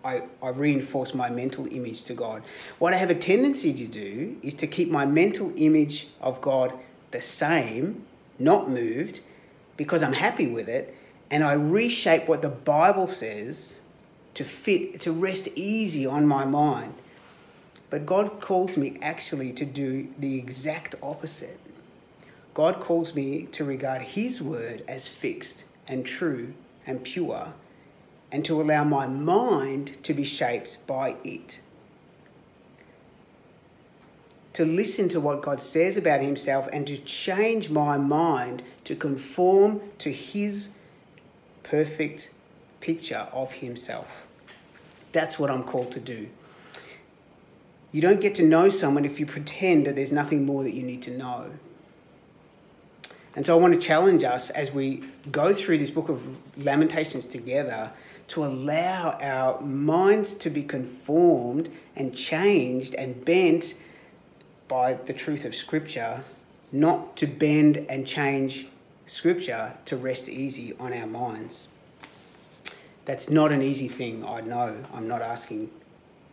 I, 0.06 0.24
I 0.42 0.50
reinforce 0.50 1.14
my 1.14 1.30
mental 1.30 1.68
image 1.74 2.04
to 2.04 2.14
God. 2.14 2.44
What 2.80 2.94
I 2.94 2.98
have 2.98 3.10
a 3.10 3.16
tendency 3.16 3.74
to 3.74 3.88
do 3.88 4.38
is 4.44 4.54
to 4.56 4.68
keep 4.68 4.90
my 4.90 5.06
mental 5.06 5.52
image 5.56 6.08
of 6.22 6.42
God 6.42 6.74
the 7.12 7.22
same, 7.22 8.06
not 8.38 8.70
moved, 8.70 9.22
because 9.78 10.04
I'm 10.04 10.14
happy 10.14 10.48
with 10.48 10.70
it, 10.70 10.96
and 11.32 11.44
I 11.44 11.54
reshape 11.54 12.28
what 12.28 12.42
the 12.42 12.50
Bible 12.50 13.08
says 13.08 13.76
to 14.36 14.44
fit, 14.44 15.02
to 15.02 15.12
rest 15.12 15.50
easy 15.56 16.06
on 16.06 16.28
my 16.28 16.46
mind. 16.46 16.94
But 17.90 18.06
God 18.06 18.42
calls 18.42 18.76
me 18.76 18.98
actually 19.02 19.54
to 19.54 19.66
do 19.66 20.10
the 20.20 20.38
exact 20.38 20.96
opposite. 21.02 21.60
God 22.54 22.80
calls 22.80 23.14
me 23.14 23.44
to 23.52 23.64
regard 23.64 24.02
His 24.02 24.42
word 24.42 24.84
as 24.88 25.08
fixed 25.08 25.64
and 25.88 26.06
true 26.06 26.54
and 26.86 27.04
pure 27.04 27.54
and 28.32 28.44
to 28.46 28.62
allow 28.62 28.84
my 28.84 29.08
mind 29.08 30.04
to 30.04 30.14
be 30.14 30.24
shaped 30.24 30.86
by 30.86 31.16
it. 31.24 31.62
To 34.54 34.66
listen 34.66 35.08
to 35.10 35.20
what 35.20 35.42
God 35.42 35.62
says 35.62 35.98
about 35.98 36.22
Himself 36.22 36.68
and 36.74 36.86
to 36.88 36.98
change 36.98 37.70
my 37.70 37.98
mind 37.98 38.64
to 38.84 38.96
conform 38.96 39.82
to 40.00 40.12
His 40.12 40.72
perfect 41.64 42.32
picture 42.80 43.28
of 43.32 43.54
Himself. 43.54 44.26
That's 45.12 45.40
what 45.40 45.50
I'm 45.50 45.64
called 45.64 45.92
to 45.94 46.00
do. 46.00 46.28
You 47.98 48.02
don't 48.02 48.22
get 48.22 48.36
to 48.36 48.44
know 48.44 48.70
someone 48.70 49.06
if 49.06 49.20
you 49.20 49.26
pretend 49.26 49.88
that 49.88 49.96
there's 49.96 50.12
nothing 50.12 50.46
more 50.46 50.62
that 50.62 50.76
you 50.76 50.84
need 50.84 51.02
to 51.02 51.18
know. 51.18 51.50
And 53.36 53.44
so 53.44 53.58
I 53.58 53.60
want 53.60 53.74
to 53.74 53.80
challenge 53.80 54.24
us 54.24 54.52
as 54.52 54.72
we 54.72 55.06
go 55.32 55.52
through 55.52 55.80
this 55.80 55.90
book 55.90 56.08
of 56.08 56.38
Lamentations 56.64 57.26
together 57.26 57.90
to 58.28 58.46
allow 58.46 59.18
our 59.20 59.60
minds 59.62 60.36
to 60.36 60.52
be 60.52 60.62
conformed 60.62 61.72
and 61.96 62.16
changed 62.16 62.94
and 62.94 63.26
bent 63.26 63.74
by 64.68 64.94
the 64.94 65.14
truth 65.14 65.44
of 65.44 65.56
Scripture, 65.56 66.24
not 66.72 67.18
to 67.18 67.26
bend 67.26 67.84
and 67.90 68.06
change 68.06 68.68
Scripture 69.08 69.76
to 69.86 69.98
rest 69.98 70.30
easy 70.30 70.76
on 70.80 70.94
our 70.94 71.08
minds. 71.08 71.68
That's 73.06 73.32
not 73.32 73.52
an 73.52 73.64
easy 73.64 73.88
thing, 73.88 74.24
I 74.24 74.42
know. 74.42 74.84
I'm 74.94 75.08
not 75.08 75.24
asking 75.24 75.72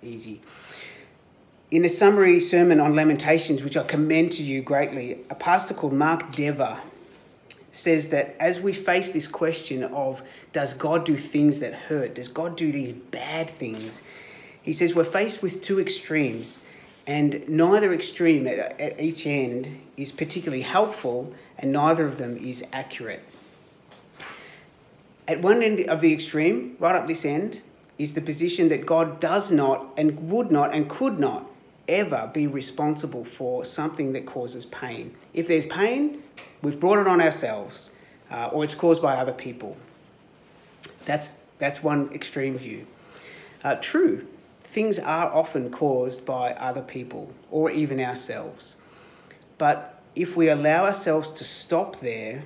easy. 0.02 0.42
In 1.74 1.84
a 1.84 1.88
summary 1.88 2.38
sermon 2.38 2.78
on 2.78 2.94
Lamentations, 2.94 3.64
which 3.64 3.76
I 3.76 3.82
commend 3.82 4.30
to 4.34 4.44
you 4.44 4.62
greatly, 4.62 5.18
a 5.28 5.34
pastor 5.34 5.74
called 5.74 5.92
Mark 5.92 6.30
Dever 6.30 6.78
says 7.72 8.10
that 8.10 8.36
as 8.38 8.60
we 8.60 8.72
face 8.72 9.10
this 9.10 9.26
question 9.26 9.82
of 9.82 10.22
does 10.52 10.72
God 10.72 11.04
do 11.04 11.16
things 11.16 11.58
that 11.58 11.74
hurt? 11.74 12.14
Does 12.14 12.28
God 12.28 12.56
do 12.56 12.70
these 12.70 12.92
bad 12.92 13.50
things? 13.50 14.02
He 14.62 14.72
says 14.72 14.94
we're 14.94 15.02
faced 15.02 15.42
with 15.42 15.62
two 15.62 15.80
extremes. 15.80 16.60
And 17.08 17.42
neither 17.48 17.92
extreme 17.92 18.46
at, 18.46 18.80
at 18.80 19.00
each 19.00 19.26
end 19.26 19.80
is 19.96 20.12
particularly 20.12 20.62
helpful, 20.62 21.34
and 21.58 21.72
neither 21.72 22.04
of 22.04 22.18
them 22.18 22.36
is 22.36 22.64
accurate. 22.72 23.24
At 25.26 25.42
one 25.42 25.60
end 25.60 25.80
of 25.90 26.00
the 26.00 26.12
extreme, 26.12 26.76
right 26.78 26.94
up 26.94 27.08
this 27.08 27.24
end, 27.24 27.62
is 27.98 28.14
the 28.14 28.20
position 28.20 28.68
that 28.68 28.86
God 28.86 29.18
does 29.18 29.50
not 29.50 29.88
and 29.96 30.30
would 30.30 30.52
not 30.52 30.72
and 30.72 30.88
could 30.88 31.18
not 31.18 31.50
ever 31.88 32.30
be 32.32 32.46
responsible 32.46 33.24
for 33.24 33.64
something 33.64 34.12
that 34.14 34.26
causes 34.26 34.66
pain. 34.66 35.14
If 35.32 35.48
there's 35.48 35.66
pain, 35.66 36.22
we've 36.62 36.78
brought 36.78 36.98
it 36.98 37.06
on 37.06 37.20
ourselves, 37.20 37.90
uh, 38.30 38.48
or 38.52 38.64
it's 38.64 38.74
caused 38.74 39.02
by 39.02 39.16
other 39.16 39.32
people. 39.32 39.76
That's, 41.04 41.34
that's 41.58 41.82
one 41.82 42.12
extreme 42.12 42.56
view. 42.56 42.86
Uh, 43.62 43.76
true, 43.76 44.26
things 44.60 44.98
are 44.98 45.32
often 45.32 45.70
caused 45.70 46.26
by 46.26 46.52
other 46.54 46.82
people 46.82 47.32
or 47.50 47.70
even 47.70 48.00
ourselves. 48.00 48.76
But 49.58 50.00
if 50.14 50.36
we 50.36 50.48
allow 50.48 50.84
ourselves 50.84 51.30
to 51.32 51.44
stop 51.44 52.00
there, 52.00 52.44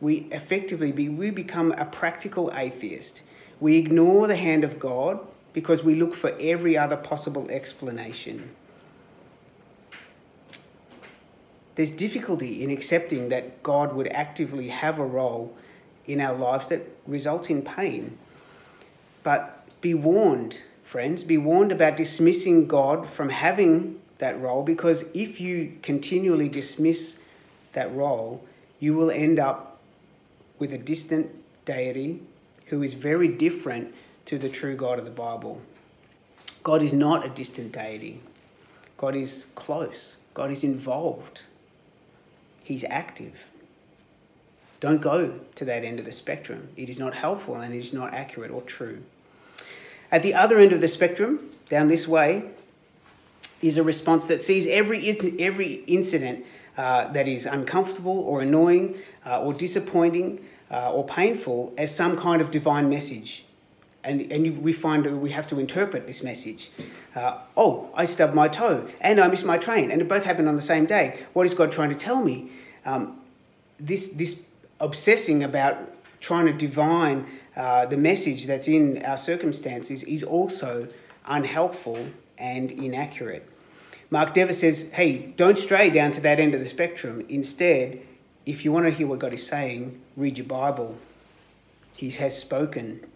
we 0.00 0.26
effectively 0.32 0.92
be, 0.92 1.08
we 1.08 1.30
become 1.30 1.72
a 1.72 1.84
practical 1.84 2.52
atheist. 2.54 3.22
We 3.60 3.78
ignore 3.78 4.26
the 4.26 4.36
hand 4.36 4.64
of 4.64 4.78
God 4.78 5.26
because 5.54 5.82
we 5.82 5.94
look 5.94 6.14
for 6.14 6.36
every 6.38 6.76
other 6.76 6.96
possible 6.96 7.50
explanation. 7.50 8.50
There's 11.76 11.90
difficulty 11.90 12.62
in 12.62 12.70
accepting 12.70 13.30
that 13.30 13.62
God 13.62 13.94
would 13.94 14.08
actively 14.08 14.68
have 14.68 14.98
a 14.98 15.06
role 15.06 15.56
in 16.06 16.20
our 16.20 16.34
lives 16.34 16.68
that 16.68 16.82
results 17.06 17.48
in 17.48 17.62
pain. 17.62 18.18
But 19.22 19.66
be 19.80 19.94
warned 19.94 20.58
friends, 20.84 21.24
be 21.24 21.38
warned 21.38 21.72
about 21.72 21.96
dismissing 21.96 22.66
God 22.66 23.08
from 23.08 23.30
having 23.30 24.00
that 24.18 24.38
role 24.40 24.62
because 24.62 25.06
if 25.14 25.40
you 25.40 25.76
continually 25.82 26.48
dismiss 26.48 27.18
that 27.72 27.92
role, 27.92 28.44
you 28.78 28.94
will 28.94 29.10
end 29.10 29.38
up 29.38 29.80
with 30.58 30.72
a 30.72 30.78
distant 30.78 31.30
deity 31.64 32.20
who 32.66 32.82
is 32.82 32.94
very 32.94 33.28
different 33.28 33.94
to 34.26 34.38
the 34.38 34.48
true 34.48 34.76
God 34.76 34.98
of 34.98 35.04
the 35.04 35.10
Bible. 35.10 35.60
God 36.62 36.82
is 36.82 36.92
not 36.92 37.26
a 37.26 37.28
distant 37.28 37.72
deity. 37.72 38.20
God 38.96 39.14
is 39.16 39.46
close. 39.54 40.16
God 40.32 40.50
is 40.50 40.64
involved. 40.64 41.42
He's 42.62 42.84
active. 42.84 43.50
Don't 44.80 45.00
go 45.02 45.40
to 45.54 45.64
that 45.64 45.84
end 45.84 45.98
of 45.98 46.04
the 46.04 46.12
spectrum. 46.12 46.68
It 46.76 46.88
is 46.88 46.98
not 46.98 47.14
helpful 47.14 47.56
and 47.56 47.74
it 47.74 47.78
is 47.78 47.92
not 47.92 48.12
accurate 48.12 48.50
or 48.50 48.62
true. 48.62 49.02
At 50.10 50.22
the 50.22 50.34
other 50.34 50.58
end 50.58 50.72
of 50.72 50.80
the 50.80 50.88
spectrum, 50.88 51.50
down 51.68 51.88
this 51.88 52.06
way, 52.06 52.50
is 53.62 53.78
a 53.78 53.82
response 53.82 54.26
that 54.26 54.42
sees 54.42 54.66
every, 54.66 55.08
every 55.38 55.72
incident 55.86 56.44
uh, 56.76 57.10
that 57.12 57.26
is 57.26 57.46
uncomfortable 57.46 58.20
or 58.20 58.42
annoying 58.42 58.96
uh, 59.24 59.40
or 59.40 59.54
disappointing 59.54 60.44
uh, 60.70 60.92
or 60.92 61.04
painful 61.04 61.72
as 61.78 61.94
some 61.94 62.16
kind 62.16 62.42
of 62.42 62.50
divine 62.50 62.88
message. 62.88 63.44
And, 64.04 64.30
and 64.30 64.62
we 64.62 64.74
find 64.74 65.04
that 65.06 65.16
we 65.16 65.30
have 65.30 65.46
to 65.46 65.58
interpret 65.58 66.06
this 66.06 66.22
message. 66.22 66.70
Uh, 67.16 67.38
oh, 67.56 67.90
I 67.94 68.04
stubbed 68.04 68.34
my 68.34 68.48
toe 68.48 68.86
and 69.00 69.18
I 69.18 69.28
missed 69.28 69.46
my 69.46 69.56
train, 69.56 69.90
and 69.90 70.02
it 70.02 70.08
both 70.08 70.24
happened 70.24 70.48
on 70.48 70.56
the 70.56 70.62
same 70.62 70.84
day. 70.84 71.24
What 71.32 71.46
is 71.46 71.54
God 71.54 71.72
trying 71.72 71.88
to 71.88 71.94
tell 71.94 72.22
me? 72.22 72.50
Um, 72.84 73.20
this, 73.78 74.10
this 74.10 74.44
obsessing 74.78 75.42
about 75.42 75.76
trying 76.20 76.46
to 76.46 76.52
divine 76.52 77.26
uh, 77.56 77.86
the 77.86 77.96
message 77.96 78.46
that's 78.46 78.68
in 78.68 79.02
our 79.04 79.16
circumstances 79.16 80.02
is 80.04 80.22
also 80.22 80.88
unhelpful 81.26 82.08
and 82.36 82.70
inaccurate. 82.70 83.48
Mark 84.10 84.34
Dever 84.34 84.52
says, 84.52 84.90
hey, 84.92 85.32
don't 85.36 85.58
stray 85.58 85.88
down 85.88 86.10
to 86.12 86.20
that 86.20 86.38
end 86.38 86.54
of 86.54 86.60
the 86.60 86.66
spectrum. 86.66 87.24
Instead, 87.28 88.00
if 88.44 88.64
you 88.64 88.72
want 88.72 88.84
to 88.84 88.90
hear 88.90 89.06
what 89.06 89.18
God 89.18 89.32
is 89.32 89.46
saying, 89.46 90.00
read 90.16 90.36
your 90.36 90.46
Bible. 90.46 90.98
He 91.96 92.10
has 92.10 92.38
spoken. 92.38 93.06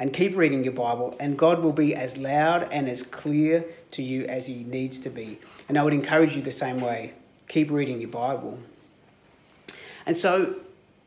And 0.00 0.12
keep 0.12 0.34
reading 0.34 0.64
your 0.64 0.72
Bible, 0.72 1.14
and 1.20 1.38
God 1.38 1.62
will 1.62 1.72
be 1.72 1.94
as 1.94 2.16
loud 2.16 2.66
and 2.72 2.88
as 2.88 3.02
clear 3.02 3.64
to 3.92 4.02
you 4.02 4.24
as 4.24 4.46
He 4.46 4.64
needs 4.64 4.98
to 5.00 5.10
be. 5.10 5.38
And 5.68 5.78
I 5.78 5.84
would 5.84 5.92
encourage 5.92 6.34
you 6.34 6.42
the 6.42 6.50
same 6.50 6.80
way. 6.80 7.12
Keep 7.48 7.70
reading 7.70 8.00
your 8.00 8.10
Bible. 8.10 8.58
And 10.06 10.16
so 10.16 10.56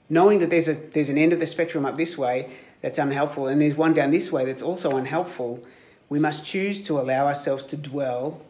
knowing 0.10 0.40
that 0.40 0.52
there's, 0.52 0.68
a, 0.68 0.76
there's 0.76 1.10
an 1.10 1.18
end 1.18 1.34
of 1.34 1.40
the 1.40 1.48
spectrum 1.48 1.86
up 1.86 1.96
this 1.96 2.18
way 2.18 2.52
that's 2.82 3.00
unhelpful 3.00 3.48
and 3.48 3.60
there's 3.60 3.76
one 3.76 3.94
down 3.94 4.12
this 4.12 4.32
way 4.32 4.46
that's 4.46 4.62
also 4.62 4.92
unhelpful, 4.92 5.64
we 6.10 6.20
must 6.20 6.46
choose 6.46 6.84
to 6.84 7.00
allow 7.00 7.26
ourselves 7.26 7.64
to 7.64 7.78
dwell 7.78 8.42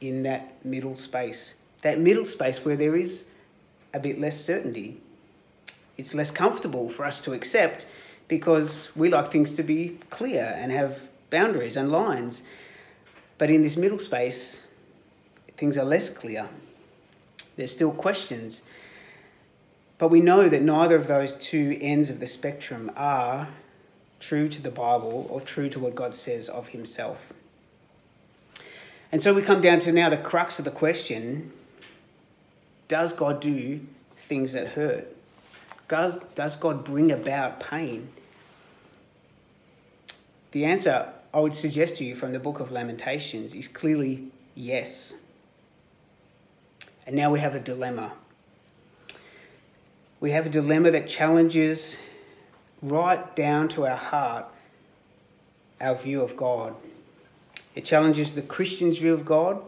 in 0.00 0.22
that 0.22 0.64
middle 0.64 0.94
space. 0.94 1.56
That 1.82 1.98
middle 1.98 2.24
space 2.24 2.64
where 2.64 2.76
there 2.76 2.94
is 2.94 3.26
a 3.92 3.98
bit 3.98 4.20
less 4.20 4.40
certainty. 4.40 5.00
It's 5.96 6.14
less 6.14 6.30
comfortable 6.30 6.88
for 6.88 7.04
us 7.04 7.20
to 7.22 7.32
accept 7.32 7.86
because 8.30 8.90
we 8.96 9.10
like 9.10 9.30
things 9.30 9.54
to 9.56 9.62
be 9.62 9.98
clear 10.08 10.54
and 10.56 10.72
have 10.72 11.10
boundaries 11.28 11.76
and 11.76 11.92
lines. 11.92 12.42
But 13.36 13.50
in 13.50 13.60
this 13.60 13.76
middle 13.76 13.98
space, 13.98 14.64
things 15.58 15.76
are 15.76 15.84
less 15.84 16.08
clear. 16.08 16.48
There's 17.56 17.72
still 17.72 17.90
questions 17.90 18.62
but 20.00 20.08
we 20.08 20.22
know 20.22 20.48
that 20.48 20.62
neither 20.62 20.96
of 20.96 21.08
those 21.08 21.36
two 21.36 21.76
ends 21.78 22.08
of 22.08 22.20
the 22.20 22.26
spectrum 22.26 22.90
are 22.96 23.48
true 24.18 24.48
to 24.48 24.62
the 24.62 24.70
Bible 24.70 25.26
or 25.28 25.42
true 25.42 25.68
to 25.68 25.78
what 25.78 25.94
God 25.94 26.14
says 26.14 26.48
of 26.48 26.68
Himself. 26.68 27.34
And 29.12 29.22
so 29.22 29.34
we 29.34 29.42
come 29.42 29.60
down 29.60 29.78
to 29.80 29.92
now 29.92 30.08
the 30.08 30.16
crux 30.16 30.58
of 30.58 30.64
the 30.64 30.70
question 30.70 31.52
Does 32.88 33.12
God 33.12 33.42
do 33.42 33.80
things 34.16 34.54
that 34.54 34.68
hurt? 34.68 35.14
Does, 35.86 36.20
does 36.34 36.56
God 36.56 36.82
bring 36.82 37.12
about 37.12 37.60
pain? 37.60 38.08
The 40.52 40.64
answer 40.64 41.12
I 41.32 41.40
would 41.40 41.54
suggest 41.54 41.96
to 41.98 42.04
you 42.04 42.14
from 42.14 42.32
the 42.32 42.40
book 42.40 42.60
of 42.60 42.70
Lamentations 42.70 43.54
is 43.54 43.68
clearly 43.68 44.30
yes. 44.54 45.14
And 47.06 47.16
now 47.16 47.30
we 47.30 47.40
have 47.40 47.54
a 47.54 47.60
dilemma 47.60 48.12
we 50.20 50.32
have 50.32 50.46
a 50.46 50.50
dilemma 50.50 50.90
that 50.90 51.08
challenges 51.08 51.98
right 52.82 53.34
down 53.34 53.68
to 53.68 53.86
our 53.86 53.96
heart 53.96 54.46
our 55.80 55.94
view 55.94 56.20
of 56.20 56.36
God. 56.36 56.74
It 57.74 57.86
challenges 57.86 58.34
the 58.34 58.42
Christian's 58.42 58.98
view 58.98 59.14
of 59.14 59.24
God. 59.24 59.62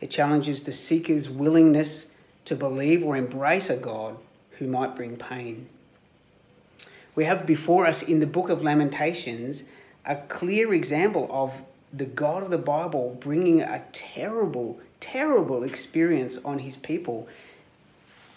It 0.00 0.10
challenges 0.10 0.62
the 0.62 0.72
seeker's 0.72 1.30
willingness 1.30 2.10
to 2.46 2.56
believe 2.56 3.04
or 3.04 3.16
embrace 3.16 3.70
a 3.70 3.76
God 3.76 4.16
who 4.58 4.66
might 4.66 4.96
bring 4.96 5.16
pain. 5.16 5.68
We 7.14 7.24
have 7.24 7.46
before 7.46 7.86
us 7.86 8.02
in 8.02 8.18
the 8.18 8.26
book 8.26 8.48
of 8.48 8.64
Lamentations 8.64 9.62
a 10.06 10.16
clear 10.16 10.74
example 10.74 11.28
of 11.30 11.62
the 11.92 12.04
God 12.04 12.42
of 12.42 12.50
the 12.50 12.58
Bible 12.58 13.16
bringing 13.20 13.62
a 13.62 13.84
terrible, 13.92 14.80
terrible 15.00 15.62
experience 15.62 16.38
on 16.44 16.60
his 16.60 16.76
people 16.76 17.28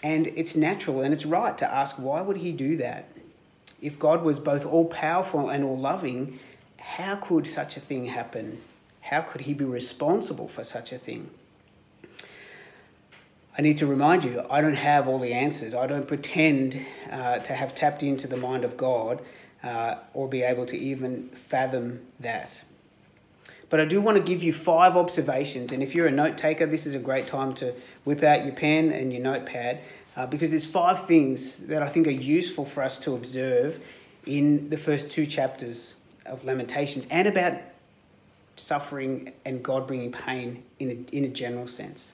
and 0.02 0.28
it's 0.28 0.54
natural 0.54 1.00
and 1.00 1.12
it's 1.12 1.26
right 1.26 1.56
to 1.58 1.72
ask 1.72 1.96
why 1.96 2.20
would 2.20 2.38
he 2.38 2.52
do 2.52 2.76
that? 2.76 3.08
If 3.80 3.98
God 3.98 4.22
was 4.22 4.38
both 4.38 4.64
all 4.64 4.86
powerful 4.86 5.50
and 5.50 5.64
all 5.64 5.76
loving, 5.76 6.38
how 6.78 7.16
could 7.16 7.46
such 7.46 7.76
a 7.76 7.80
thing 7.80 8.06
happen? 8.06 8.60
How 9.02 9.20
could 9.22 9.42
he 9.42 9.54
be 9.54 9.64
responsible 9.64 10.48
for 10.48 10.64
such 10.64 10.92
a 10.92 10.98
thing? 10.98 11.30
I 13.56 13.62
need 13.62 13.78
to 13.78 13.86
remind 13.86 14.22
you, 14.22 14.44
I 14.48 14.60
don't 14.60 14.74
have 14.74 15.08
all 15.08 15.18
the 15.18 15.32
answers. 15.32 15.74
I 15.74 15.88
don't 15.88 16.06
pretend 16.06 16.80
uh, 17.10 17.38
to 17.38 17.54
have 17.54 17.74
tapped 17.74 18.04
into 18.04 18.28
the 18.28 18.36
mind 18.36 18.64
of 18.64 18.76
God 18.76 19.20
uh, 19.62 19.96
or 20.14 20.28
be 20.28 20.42
able 20.42 20.66
to 20.66 20.76
even 20.76 21.28
fathom 21.30 22.00
that. 22.20 22.62
But 23.70 23.80
I 23.80 23.84
do 23.84 24.00
want 24.00 24.16
to 24.16 24.22
give 24.22 24.42
you 24.42 24.52
five 24.52 24.96
observations, 24.96 25.72
and 25.72 25.82
if 25.82 25.94
you're 25.94 26.06
a 26.06 26.12
note 26.12 26.38
taker, 26.38 26.64
this 26.64 26.86
is 26.86 26.94
a 26.94 26.98
great 26.98 27.26
time 27.26 27.52
to 27.54 27.74
whip 28.04 28.22
out 28.22 28.44
your 28.44 28.54
pen 28.54 28.90
and 28.90 29.12
your 29.12 29.22
notepad 29.22 29.80
uh, 30.16 30.26
because 30.26 30.50
there's 30.50 30.66
five 30.66 31.06
things 31.06 31.58
that 31.66 31.82
I 31.82 31.88
think 31.88 32.06
are 32.06 32.10
useful 32.10 32.64
for 32.64 32.82
us 32.82 32.98
to 33.00 33.14
observe 33.14 33.80
in 34.26 34.68
the 34.70 34.76
first 34.76 35.10
two 35.10 35.26
chapters 35.26 35.96
of 36.26 36.44
Lamentations 36.44 37.06
and 37.10 37.28
about 37.28 37.54
suffering 38.56 39.32
and 39.44 39.62
God 39.62 39.86
bringing 39.86 40.12
pain 40.12 40.64
in 40.78 40.90
a, 40.90 41.16
in 41.16 41.24
a 41.24 41.28
general 41.28 41.66
sense. 41.66 42.12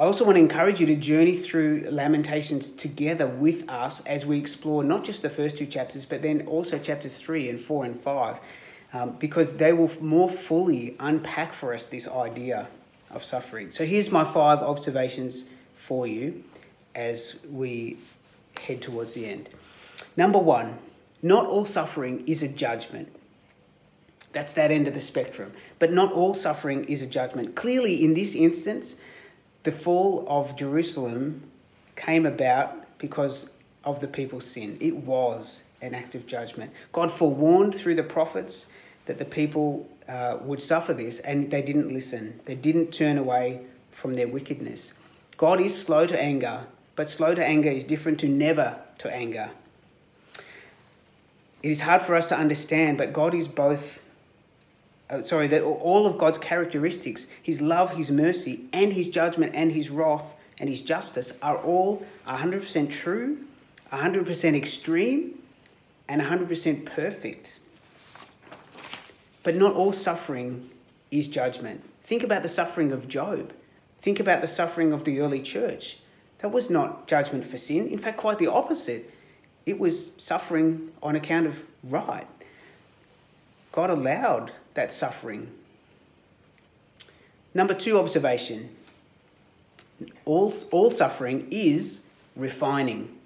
I 0.00 0.04
also 0.04 0.24
want 0.24 0.36
to 0.36 0.40
encourage 0.40 0.80
you 0.80 0.86
to 0.86 0.96
journey 0.96 1.36
through 1.36 1.82
Lamentations 1.90 2.70
together 2.70 3.26
with 3.26 3.68
us 3.68 4.00
as 4.06 4.24
we 4.24 4.38
explore 4.38 4.82
not 4.82 5.04
just 5.04 5.20
the 5.20 5.28
first 5.28 5.58
two 5.58 5.66
chapters, 5.66 6.06
but 6.06 6.22
then 6.22 6.46
also 6.46 6.78
chapters 6.78 7.20
3 7.20 7.50
and 7.50 7.60
4 7.60 7.84
and 7.84 8.00
5, 8.00 8.40
um, 8.94 9.16
because 9.18 9.58
they 9.58 9.74
will 9.74 9.90
more 10.00 10.30
fully 10.30 10.96
unpack 11.00 11.52
for 11.52 11.74
us 11.74 11.84
this 11.84 12.08
idea 12.08 12.66
of 13.10 13.22
suffering. 13.22 13.70
So 13.70 13.84
here's 13.84 14.10
my 14.10 14.24
five 14.24 14.60
observations 14.60 15.44
for 15.74 16.06
you 16.06 16.44
as 16.94 17.38
we 17.50 17.98
head 18.58 18.80
towards 18.80 19.12
the 19.12 19.26
end. 19.26 19.50
Number 20.16 20.38
one, 20.38 20.78
not 21.20 21.44
all 21.44 21.66
suffering 21.66 22.24
is 22.26 22.42
a 22.42 22.48
judgment. 22.48 23.14
That's 24.32 24.54
that 24.54 24.70
end 24.70 24.88
of 24.88 24.94
the 24.94 25.00
spectrum. 25.00 25.52
But 25.78 25.92
not 25.92 26.10
all 26.10 26.32
suffering 26.32 26.84
is 26.84 27.02
a 27.02 27.06
judgment. 27.06 27.54
Clearly, 27.54 28.02
in 28.02 28.14
this 28.14 28.34
instance, 28.34 28.96
the 29.62 29.72
fall 29.72 30.24
of 30.28 30.56
Jerusalem 30.56 31.42
came 31.96 32.24
about 32.26 32.98
because 32.98 33.52
of 33.84 34.00
the 34.00 34.08
people's 34.08 34.46
sin. 34.46 34.78
It 34.80 34.96
was 34.96 35.64
an 35.82 35.94
act 35.94 36.14
of 36.14 36.26
judgment. 36.26 36.72
God 36.92 37.10
forewarned 37.10 37.74
through 37.74 37.94
the 37.94 38.02
prophets 38.02 38.66
that 39.06 39.18
the 39.18 39.24
people 39.24 39.88
uh, 40.08 40.38
would 40.42 40.60
suffer 40.60 40.92
this, 40.92 41.20
and 41.20 41.50
they 41.50 41.62
didn't 41.62 41.92
listen. 41.92 42.40
They 42.44 42.54
didn't 42.54 42.92
turn 42.92 43.18
away 43.18 43.62
from 43.90 44.14
their 44.14 44.28
wickedness. 44.28 44.92
God 45.36 45.60
is 45.60 45.80
slow 45.80 46.06
to 46.06 46.20
anger, 46.20 46.66
but 46.96 47.08
slow 47.08 47.34
to 47.34 47.44
anger 47.44 47.70
is 47.70 47.84
different 47.84 48.20
to 48.20 48.28
never 48.28 48.78
to 48.98 49.14
anger. 49.14 49.50
It 51.62 51.70
is 51.70 51.82
hard 51.82 52.02
for 52.02 52.14
us 52.14 52.28
to 52.28 52.36
understand, 52.36 52.98
but 52.98 53.12
God 53.12 53.34
is 53.34 53.48
both. 53.48 54.04
Uh, 55.10 55.22
sorry, 55.22 55.48
that 55.48 55.62
all 55.62 56.06
of 56.06 56.16
God's 56.18 56.38
characteristics, 56.38 57.26
His 57.42 57.60
love, 57.60 57.96
His 57.96 58.10
mercy, 58.10 58.66
and 58.72 58.92
His 58.92 59.08
judgment, 59.08 59.54
and 59.54 59.72
His 59.72 59.90
wrath, 59.90 60.36
and 60.58 60.68
His 60.68 60.82
justice, 60.82 61.36
are 61.42 61.56
all 61.56 62.06
100% 62.28 62.90
true, 62.90 63.44
100% 63.92 64.54
extreme, 64.54 65.42
and 66.08 66.22
100% 66.22 66.86
perfect. 66.86 67.58
But 69.42 69.56
not 69.56 69.74
all 69.74 69.92
suffering 69.92 70.70
is 71.10 71.26
judgment. 71.26 71.82
Think 72.02 72.22
about 72.22 72.42
the 72.42 72.48
suffering 72.48 72.92
of 72.92 73.08
Job. 73.08 73.52
Think 73.98 74.20
about 74.20 74.40
the 74.40 74.46
suffering 74.46 74.92
of 74.92 75.04
the 75.04 75.20
early 75.20 75.42
church. 75.42 75.98
That 76.38 76.50
was 76.50 76.70
not 76.70 77.06
judgment 77.06 77.44
for 77.44 77.56
sin. 77.56 77.88
In 77.88 77.98
fact, 77.98 78.16
quite 78.16 78.38
the 78.38 78.46
opposite. 78.46 79.12
It 79.66 79.78
was 79.78 80.12
suffering 80.16 80.90
on 81.02 81.16
account 81.16 81.46
of 81.46 81.66
right. 81.84 82.26
God 83.72 83.90
allowed 83.90 84.52
that 84.74 84.92
suffering. 84.92 85.50
Number 87.54 87.74
two 87.74 87.98
observation 87.98 88.76
all, 90.24 90.52
all 90.70 90.90
suffering 90.90 91.46
is 91.50 92.06
refining. 92.36 93.16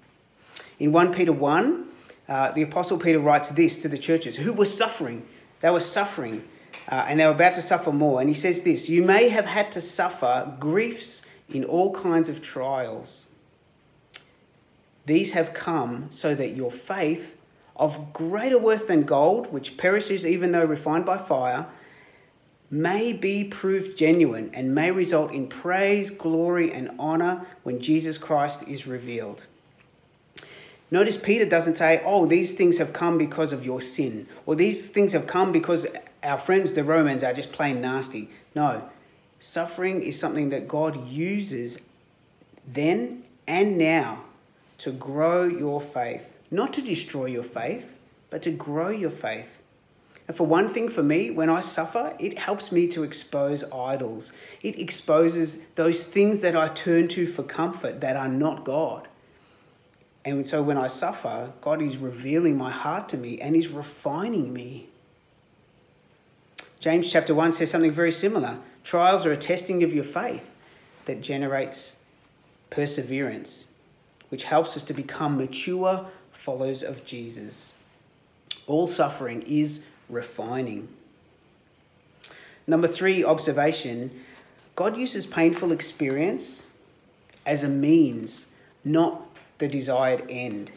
In 0.79 0.91
1 0.91 1.13
Peter 1.13 1.31
1, 1.31 1.85
uh, 2.27 2.51
the 2.51 2.63
Apostle 2.63 2.97
Peter 2.97 3.19
writes 3.19 3.49
this 3.49 3.77
to 3.77 3.87
the 3.87 3.97
churches 3.97 4.35
who 4.35 4.51
were 4.51 4.65
suffering. 4.65 5.25
They 5.61 5.69
were 5.69 5.79
suffering 5.79 6.43
uh, 6.89 7.05
and 7.07 7.19
they 7.19 7.25
were 7.25 7.31
about 7.31 7.53
to 7.55 7.61
suffer 7.61 7.91
more. 7.91 8.19
And 8.19 8.29
he 8.29 8.35
says 8.35 8.63
this 8.63 8.89
You 8.89 9.03
may 9.03 9.29
have 9.29 9.45
had 9.45 9.71
to 9.73 9.81
suffer 9.81 10.53
griefs 10.59 11.21
in 11.49 11.63
all 11.63 11.93
kinds 11.93 12.29
of 12.29 12.41
trials. 12.41 13.29
These 15.05 15.33
have 15.33 15.53
come 15.53 16.09
so 16.09 16.33
that 16.33 16.55
your 16.55 16.71
faith, 16.71 17.34
of 17.75 18.13
greater 18.13 18.59
worth 18.59 18.87
than 18.87 19.03
gold, 19.03 19.51
which 19.51 19.77
perishes 19.77 20.25
even 20.25 20.51
though 20.51 20.65
refined 20.65 21.05
by 21.05 21.17
fire, 21.17 21.67
may 22.71 23.13
be 23.13 23.43
proved 23.43 23.97
genuine 23.97 24.49
and 24.53 24.73
may 24.73 24.91
result 24.91 25.31
in 25.31 25.47
praise, 25.47 26.09
glory, 26.09 26.71
and 26.71 26.91
honor 26.97 27.45
when 27.63 27.79
Jesus 27.79 28.17
Christ 28.17 28.67
is 28.67 28.87
revealed. 28.87 29.45
Notice 30.91 31.17
Peter 31.17 31.45
doesn't 31.45 31.77
say, 31.77 32.01
Oh, 32.05 32.25
these 32.25 32.53
things 32.53 32.77
have 32.77 32.93
come 32.93 33.17
because 33.17 33.51
of 33.51 33.65
your 33.65 33.81
sin, 33.81 34.27
or 34.45 34.55
these 34.55 34.89
things 34.89 35.13
have 35.13 35.27
come 35.27 35.51
because 35.51 35.87
our 36.23 36.37
friends, 36.37 36.73
the 36.73 36.83
Romans, 36.83 37.23
are 37.23 37.33
just 37.33 37.51
plain 37.51 37.81
nasty. 37.81 38.29
No, 38.53 38.89
suffering 39.39 40.01
is 40.01 40.19
something 40.19 40.49
that 40.49 40.67
God 40.67 41.07
uses 41.07 41.81
then 42.67 43.23
and 43.47 43.77
now 43.77 44.23
to 44.79 44.91
grow 44.91 45.43
your 45.43 45.79
faith, 45.79 46.34
not 46.51 46.73
to 46.73 46.81
destroy 46.81 47.25
your 47.25 47.43
faith, 47.43 47.97
but 48.29 48.41
to 48.43 48.51
grow 48.51 48.89
your 48.89 49.09
faith. 49.09 49.61
And 50.27 50.35
for 50.35 50.45
one 50.45 50.67
thing, 50.67 50.89
for 50.89 51.03
me, 51.03 51.29
when 51.29 51.49
I 51.49 51.59
suffer, 51.59 52.15
it 52.19 52.39
helps 52.39 52.71
me 52.71 52.87
to 52.89 53.03
expose 53.03 53.63
idols. 53.71 54.31
It 54.63 54.79
exposes 54.79 55.59
those 55.75 56.03
things 56.03 56.39
that 56.39 56.55
I 56.55 56.67
turn 56.69 57.07
to 57.09 57.27
for 57.27 57.43
comfort 57.43 58.01
that 58.01 58.15
are 58.15 58.27
not 58.27 58.63
God. 58.63 59.07
And 60.23 60.47
so 60.47 60.63
when 60.63 60.77
I 60.77 60.87
suffer, 60.87 61.51
God 61.61 61.81
is 61.81 61.97
revealing 61.97 62.57
my 62.57 62.71
heart 62.71 63.07
to 63.09 63.17
me 63.17 63.39
and 63.39 63.55
is 63.55 63.69
refining 63.69 64.51
me. 64.51 64.89
James 66.79 67.11
chapter 67.11 67.35
1 67.35 67.53
says 67.53 67.69
something 67.69 67.91
very 67.91 68.11
similar. 68.11 68.57
Trials 68.83 69.25
are 69.25 69.31
a 69.31 69.37
testing 69.37 69.83
of 69.83 69.93
your 69.93 70.03
faith 70.03 70.55
that 71.05 71.21
generates 71.21 71.97
perseverance, 72.71 73.67
which 74.29 74.45
helps 74.45 74.75
us 74.75 74.83
to 74.85 74.93
become 74.93 75.37
mature 75.37 76.07
followers 76.45 76.83
of 76.83 77.03
Jesus. 77.03 77.73
All 78.67 78.85
suffering 78.85 79.41
is 79.47 79.81
refining. 80.07 80.87
Number 82.67 82.87
three 82.87 83.23
observation 83.23 84.11
God 84.75 84.95
uses 84.95 85.25
painful 85.25 85.71
experience 85.71 86.67
as 87.47 87.63
a 87.63 87.67
means, 87.67 88.47
not 88.83 89.27
the 89.57 89.67
desired 89.67 90.23
end. 90.29 90.71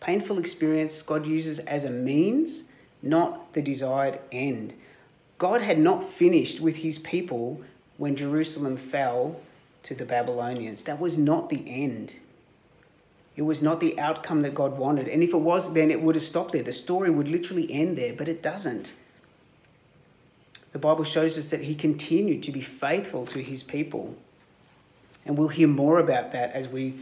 Painful 0.00 0.38
experience 0.38 1.02
God 1.02 1.26
uses 1.26 1.58
as 1.58 1.84
a 1.84 1.90
means, 1.90 2.64
not 3.02 3.52
the 3.52 3.60
desired 3.60 4.18
end. 4.32 4.72
God 5.36 5.60
had 5.60 5.78
not 5.78 6.02
finished 6.02 6.60
with 6.60 6.76
his 6.76 6.98
people 6.98 7.60
when 7.98 8.16
Jerusalem 8.16 8.76
fell 8.76 9.40
to 9.82 9.94
the 9.94 10.06
Babylonians. 10.06 10.84
That 10.84 11.00
was 11.00 11.18
not 11.18 11.50
the 11.50 11.64
end. 11.68 12.14
It 13.36 13.42
was 13.42 13.62
not 13.62 13.80
the 13.80 13.98
outcome 13.98 14.42
that 14.42 14.54
God 14.54 14.78
wanted. 14.78 15.08
And 15.08 15.22
if 15.22 15.32
it 15.32 15.38
was, 15.38 15.72
then 15.72 15.90
it 15.90 16.00
would 16.00 16.14
have 16.14 16.24
stopped 16.24 16.52
there. 16.52 16.62
The 16.62 16.72
story 16.72 17.10
would 17.10 17.28
literally 17.28 17.70
end 17.72 17.98
there, 17.98 18.12
but 18.12 18.28
it 18.28 18.42
doesn't. 18.42 18.94
The 20.72 20.78
Bible 20.78 21.04
shows 21.04 21.36
us 21.36 21.50
that 21.50 21.64
he 21.64 21.74
continued 21.74 22.42
to 22.44 22.52
be 22.52 22.60
faithful 22.60 23.26
to 23.26 23.42
his 23.42 23.62
people. 23.62 24.16
And 25.26 25.36
we'll 25.36 25.48
hear 25.48 25.68
more 25.68 25.98
about 25.98 26.32
that 26.32 26.52
as 26.52 26.68
we 26.68 26.94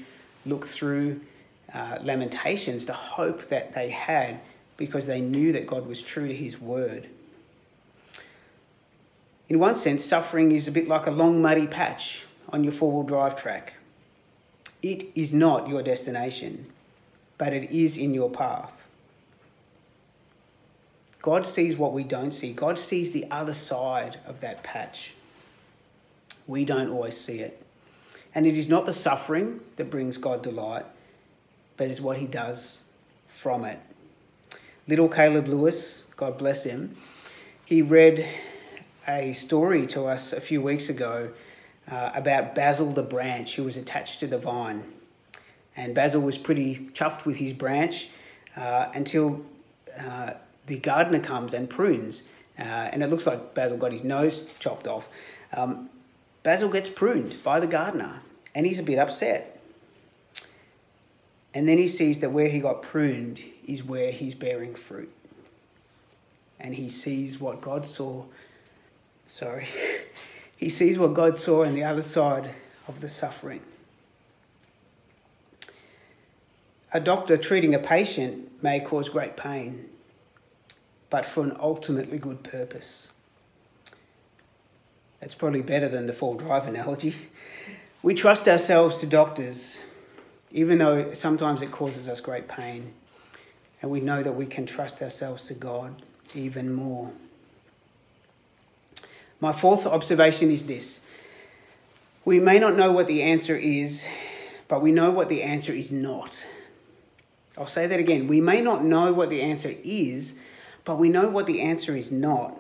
look 0.47 0.67
through 0.67 1.21
uh, 1.73 1.99
Lamentations, 2.03 2.87
the 2.87 2.93
hope 2.93 3.49
that 3.49 3.75
they 3.75 3.91
had 3.91 4.41
because 4.77 5.07
they 5.07 5.21
knew 5.21 5.53
that 5.53 5.67
God 5.67 5.87
was 5.87 6.03
true 6.03 6.29
to 6.29 6.35
his 6.35 6.61
word. 6.61 7.09
In 9.49 9.59
one 9.59 9.77
sense, 9.77 10.05
suffering 10.05 10.53
is 10.53 10.67
a 10.67 10.73
bit 10.73 10.89
like 10.89 11.07
a 11.07 11.11
long 11.11 11.43
muddy 11.43 11.67
patch 11.67 12.25
on 12.49 12.65
your 12.65 12.73
four 12.73 12.91
wheel 12.93 13.03
drive 13.03 13.37
track. 13.37 13.75
It 14.83 15.07
is 15.15 15.33
not 15.33 15.69
your 15.69 15.83
destination, 15.83 16.67
but 17.39 17.53
it 17.53 17.71
is 17.71 17.97
in 17.97 18.15
your 18.15 18.31
path. 18.31 18.89
God 21.23 21.47
sees 21.47 21.77
what 21.77 21.93
we 21.93 22.03
don't 22.03 22.33
see. 22.33 22.53
God 22.53 22.79
sees 22.79 23.13
the 23.13 23.31
other 23.31 23.55
side 23.55 24.19
of 24.27 24.41
that 24.41 24.65
patch. 24.65 25.15
We 26.49 26.65
don't 26.65 26.91
always 26.91 27.17
see 27.17 27.39
it. 27.39 27.65
And 28.35 28.45
it 28.45 28.59
is 28.59 28.69
not 28.69 28.87
the 28.87 28.93
suffering 28.93 29.61
that 29.77 29.89
brings 29.89 30.19
God 30.19 30.43
delight, 30.43 30.85
but 31.77 31.89
is 31.89 32.01
what 32.01 32.17
he 32.17 32.27
does 32.27 32.83
from 33.27 33.65
it. 33.65 33.79
Little 34.89 35.09
Caleb 35.09 35.47
Lewis, 35.47 36.03
God 36.17 36.37
bless 36.39 36.65
him, 36.65 36.97
he 37.65 37.83
read 37.83 38.27
a 39.07 39.33
story 39.33 39.87
to 39.87 40.07
us 40.07 40.33
a 40.33 40.41
few 40.41 40.61
weeks 40.61 40.89
ago 40.89 41.31
uh, 41.91 42.11
about 42.15 42.55
Basil 42.55 42.93
the 42.93 43.03
branch 43.03 43.57
who 43.57 43.65
was 43.65 43.77
attached 43.77 44.21
to 44.21 44.27
the 44.27 44.39
vine. 44.39 44.85
And 45.77 45.95
Basil 45.95 46.21
was 46.21 46.39
pretty 46.39 46.91
chuffed 46.93 47.25
with 47.25 47.37
his 47.37 47.53
branch 47.53 48.09
uh, 48.57 48.89
until 48.95 49.45
uh, 49.99 50.35
the 50.67 50.79
gardener 50.79 51.21
comes 51.21 51.55
and 51.55 51.69
prunes. 51.69 52.25
Uh, 52.59 52.63
and 52.63 53.03
it 53.03 53.09
looks 53.09 53.27
like 53.27 53.55
Basil 53.55 53.79
got 53.79 53.93
his 53.93 54.05
nose 54.05 54.47
chopped 54.59 54.87
off. 54.87 55.09
Um, 55.53 55.89
Basil 56.43 56.69
gets 56.69 56.89
pruned 56.89 57.43
by 57.43 57.61
the 57.61 57.67
gardener 57.67 58.21
and 58.55 58.67
he's 58.67 58.79
a 58.79 58.83
bit 58.83 58.99
upset. 58.99 59.61
And 61.55 61.69
then 61.69 61.79
he 61.79 61.89
sees 61.89 62.21
that 62.21 62.31
where 62.31 62.49
he 62.49 62.61
got 62.61 62.83
pruned 62.83 63.43
is 63.67 63.85
where 63.85 64.11
he's 64.11 64.35
bearing 64.35 64.75
fruit. 64.75 65.13
And 66.59 66.75
he 66.75 66.89
sees 66.89 67.41
what 67.41 67.61
God 67.61 67.87
saw. 67.87 68.25
Sorry. 69.27 69.67
he 70.63 70.69
sees 70.69 70.97
what 70.97 71.13
God 71.13 71.37
saw 71.37 71.65
on 71.65 71.75
the 71.75 71.83
other 71.83 72.03
side 72.03 72.51
of 72.87 73.01
the 73.01 73.09
suffering. 73.09 73.63
A 76.93 77.01
doctor 77.01 77.37
treating 77.37 77.75
a 77.75 77.81
patient 77.81 78.63
may 78.63 78.79
cause 78.79 79.09
great 79.09 79.37
pain, 79.37 79.87
but 81.11 81.27
for 81.27 81.43
an 81.43 81.57
ultimately 81.59 82.17
good 82.17 82.45
purpose. 82.45 83.09
That's 85.19 85.35
probably 85.35 85.63
better 85.63 85.89
than 85.89 86.07
the 86.07 86.13
full 86.13 86.35
drive 86.35 86.69
analogy. 86.69 87.17
We 88.05 88.15
trust 88.15 88.47
ourselves 88.47 89.01
to 89.01 89.07
doctors, 89.07 89.83
even 90.53 90.79
though 90.79 91.13
sometimes 91.13 91.61
it 91.61 91.73
causes 91.73 92.09
us 92.09 92.21
great 92.21 92.47
pain. 92.47 92.93
And 93.81 93.91
we 93.91 93.99
know 93.99 94.23
that 94.23 94.37
we 94.37 94.47
can 94.47 94.67
trust 94.67 95.03
ourselves 95.03 95.45
to 95.47 95.55
God 95.55 96.03
even 96.37 96.73
more. 96.73 97.11
My 99.43 99.53
fourth 99.53 99.89
observation 99.89 100.53
is 100.53 100.67
this 100.67 101.01
we 102.25 102.39
may 102.39 102.61
not 102.61 102.77
know 102.77 102.93
what 102.93 103.09
the 103.09 103.23
answer 103.23 103.57
is, 103.57 104.07
but 104.69 104.81
we 104.81 104.93
know 104.93 105.11
what 105.11 105.29
the 105.29 105.43
answer 105.43 105.73
is 105.73 105.91
not. 105.91 106.47
I'll 107.59 107.67
say 107.67 107.89
that 107.89 107.99
again. 107.99 108.29
We 108.29 108.41
may 108.41 108.61
not 108.61 108.85
know 108.85 109.13
what 109.13 109.31
the 109.31 109.43
answer 109.43 109.75
is, 109.83 110.39
but 110.85 110.97
we 110.97 111.09
know 111.09 111.29
what 111.29 111.47
the 111.47 111.61
answer 111.61 111.97
is 111.97 112.13
not. 112.13 112.57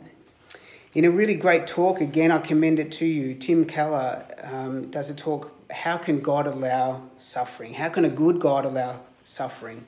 In 0.92 1.04
a 1.04 1.10
really 1.10 1.36
great 1.36 1.68
talk, 1.68 2.00
again, 2.00 2.32
I 2.32 2.38
commend 2.38 2.80
it 2.80 2.90
to 2.92 3.06
you. 3.06 3.36
Tim 3.36 3.64
Keller 3.64 4.26
um, 4.42 4.90
does 4.90 5.08
a 5.08 5.14
talk 5.14 5.52
How 5.70 5.98
can 5.98 6.18
God 6.18 6.48
allow 6.48 7.02
suffering? 7.16 7.74
How 7.74 7.90
can 7.90 8.04
a 8.04 8.10
good 8.10 8.40
God 8.40 8.64
allow 8.64 8.98
suffering? 9.22 9.86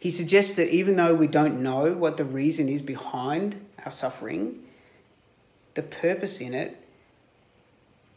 He 0.00 0.08
suggests 0.08 0.54
that 0.54 0.70
even 0.70 0.96
though 0.96 1.14
we 1.14 1.26
don't 1.26 1.62
know 1.62 1.92
what 1.92 2.16
the 2.16 2.24
reason 2.24 2.70
is 2.70 2.80
behind 2.80 3.62
our 3.84 3.92
suffering, 3.92 4.62
the 5.76 5.82
purpose 5.82 6.40
in 6.40 6.54
it 6.54 6.76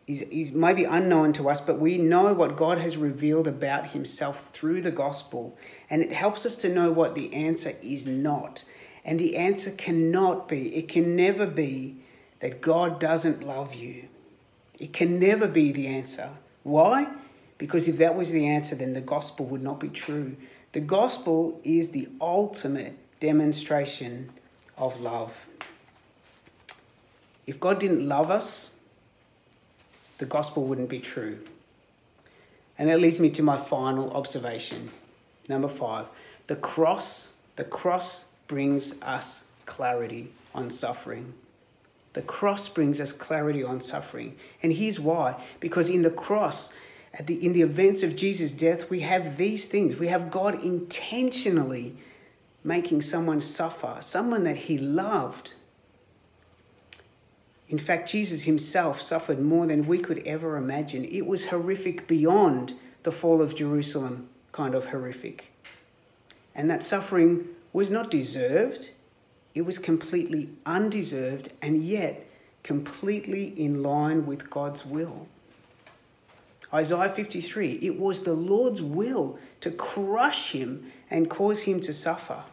is, 0.07 0.23
is 0.23 0.51
maybe 0.53 0.85
unknown 0.85 1.33
to 1.33 1.49
us, 1.49 1.61
but 1.61 1.77
we 1.77 1.97
know 1.97 2.33
what 2.33 2.55
God 2.55 2.79
has 2.79 2.97
revealed 2.97 3.47
about 3.47 3.87
Himself 3.87 4.49
through 4.53 4.81
the 4.81 4.91
gospel. 4.91 5.55
And 5.89 6.01
it 6.01 6.11
helps 6.11 6.45
us 6.45 6.55
to 6.57 6.69
know 6.73 6.91
what 6.91 7.13
the 7.13 7.31
answer 7.33 7.73
is 7.83 8.07
not. 8.07 8.63
And 9.05 9.19
the 9.19 9.37
answer 9.37 9.71
cannot 9.71 10.47
be, 10.47 10.75
it 10.75 10.87
can 10.87 11.15
never 11.15 11.45
be 11.45 11.97
that 12.39 12.61
God 12.61 12.99
doesn't 12.99 13.45
love 13.45 13.75
you. 13.75 14.07
It 14.79 14.93
can 14.93 15.19
never 15.19 15.47
be 15.47 15.71
the 15.73 15.87
answer. 15.87 16.29
Why? 16.63 17.13
Because 17.57 17.89
if 17.89 17.97
that 17.97 18.15
was 18.15 18.31
the 18.31 18.47
answer, 18.47 18.75
then 18.75 18.93
the 18.93 19.01
gospel 19.01 19.45
would 19.47 19.61
not 19.61 19.81
be 19.81 19.89
true. 19.89 20.37
The 20.71 20.79
gospel 20.79 21.59
is 21.65 21.89
the 21.89 22.07
ultimate 22.21 22.95
demonstration 23.19 24.31
of 24.77 25.01
love. 25.01 25.48
If 27.49 27.59
God 27.59 27.79
didn't 27.79 28.07
love 28.07 28.29
us, 28.29 28.69
the 30.19 30.27
gospel 30.27 30.65
wouldn't 30.65 30.87
be 30.87 30.99
true. 30.99 31.39
And 32.77 32.89
that 32.89 32.99
leads 32.99 33.17
me 33.17 33.31
to 33.31 33.41
my 33.41 33.57
final 33.57 34.11
observation. 34.11 34.91
Number 35.49 35.67
five, 35.67 36.09
the 36.45 36.55
cross, 36.55 37.31
the 37.55 37.63
cross 37.63 38.25
brings 38.45 39.01
us 39.01 39.45
clarity 39.65 40.31
on 40.53 40.69
suffering. 40.69 41.33
The 42.13 42.21
cross 42.21 42.69
brings 42.69 43.01
us 43.01 43.11
clarity 43.11 43.63
on 43.63 43.81
suffering. 43.81 44.35
And 44.61 44.71
here's 44.71 44.99
why. 44.99 45.43
Because 45.59 45.89
in 45.89 46.03
the 46.03 46.11
cross, 46.11 46.71
at 47.15 47.25
the, 47.25 47.43
in 47.43 47.53
the 47.53 47.63
events 47.63 48.03
of 48.03 48.15
Jesus' 48.15 48.53
death, 48.53 48.91
we 48.91 48.99
have 48.99 49.37
these 49.37 49.65
things. 49.65 49.97
We 49.97 50.09
have 50.09 50.29
God 50.29 50.63
intentionally 50.63 51.97
making 52.63 53.01
someone 53.01 53.41
suffer, 53.41 53.97
someone 54.01 54.43
that 54.43 54.57
he 54.57 54.77
loved. 54.77 55.55
In 57.69 57.77
fact, 57.77 58.09
Jesus 58.09 58.43
himself 58.43 58.99
suffered 58.99 59.39
more 59.39 59.67
than 59.67 59.85
we 59.85 59.99
could 59.99 60.25
ever 60.25 60.57
imagine. 60.57 61.05
It 61.05 61.27
was 61.27 61.45
horrific 61.45 62.07
beyond 62.07 62.73
the 63.03 63.11
fall 63.11 63.41
of 63.41 63.55
Jerusalem 63.55 64.27
kind 64.51 64.73
of 64.73 64.87
horrific. 64.87 65.51
And 66.55 66.69
that 66.69 66.83
suffering 66.83 67.47
was 67.71 67.91
not 67.91 68.09
deserved, 68.09 68.91
it 69.53 69.61
was 69.61 69.77
completely 69.77 70.49
undeserved 70.65 71.51
and 71.61 71.77
yet 71.83 72.25
completely 72.63 73.47
in 73.59 73.83
line 73.83 74.25
with 74.25 74.49
God's 74.49 74.85
will. 74.85 75.27
Isaiah 76.73 77.09
53 77.09 77.79
it 77.81 77.99
was 77.99 78.23
the 78.23 78.33
Lord's 78.33 78.81
will 78.81 79.39
to 79.61 79.71
crush 79.71 80.51
him 80.51 80.91
and 81.09 81.29
cause 81.29 81.63
him 81.63 81.79
to 81.81 81.93
suffer. 81.93 82.43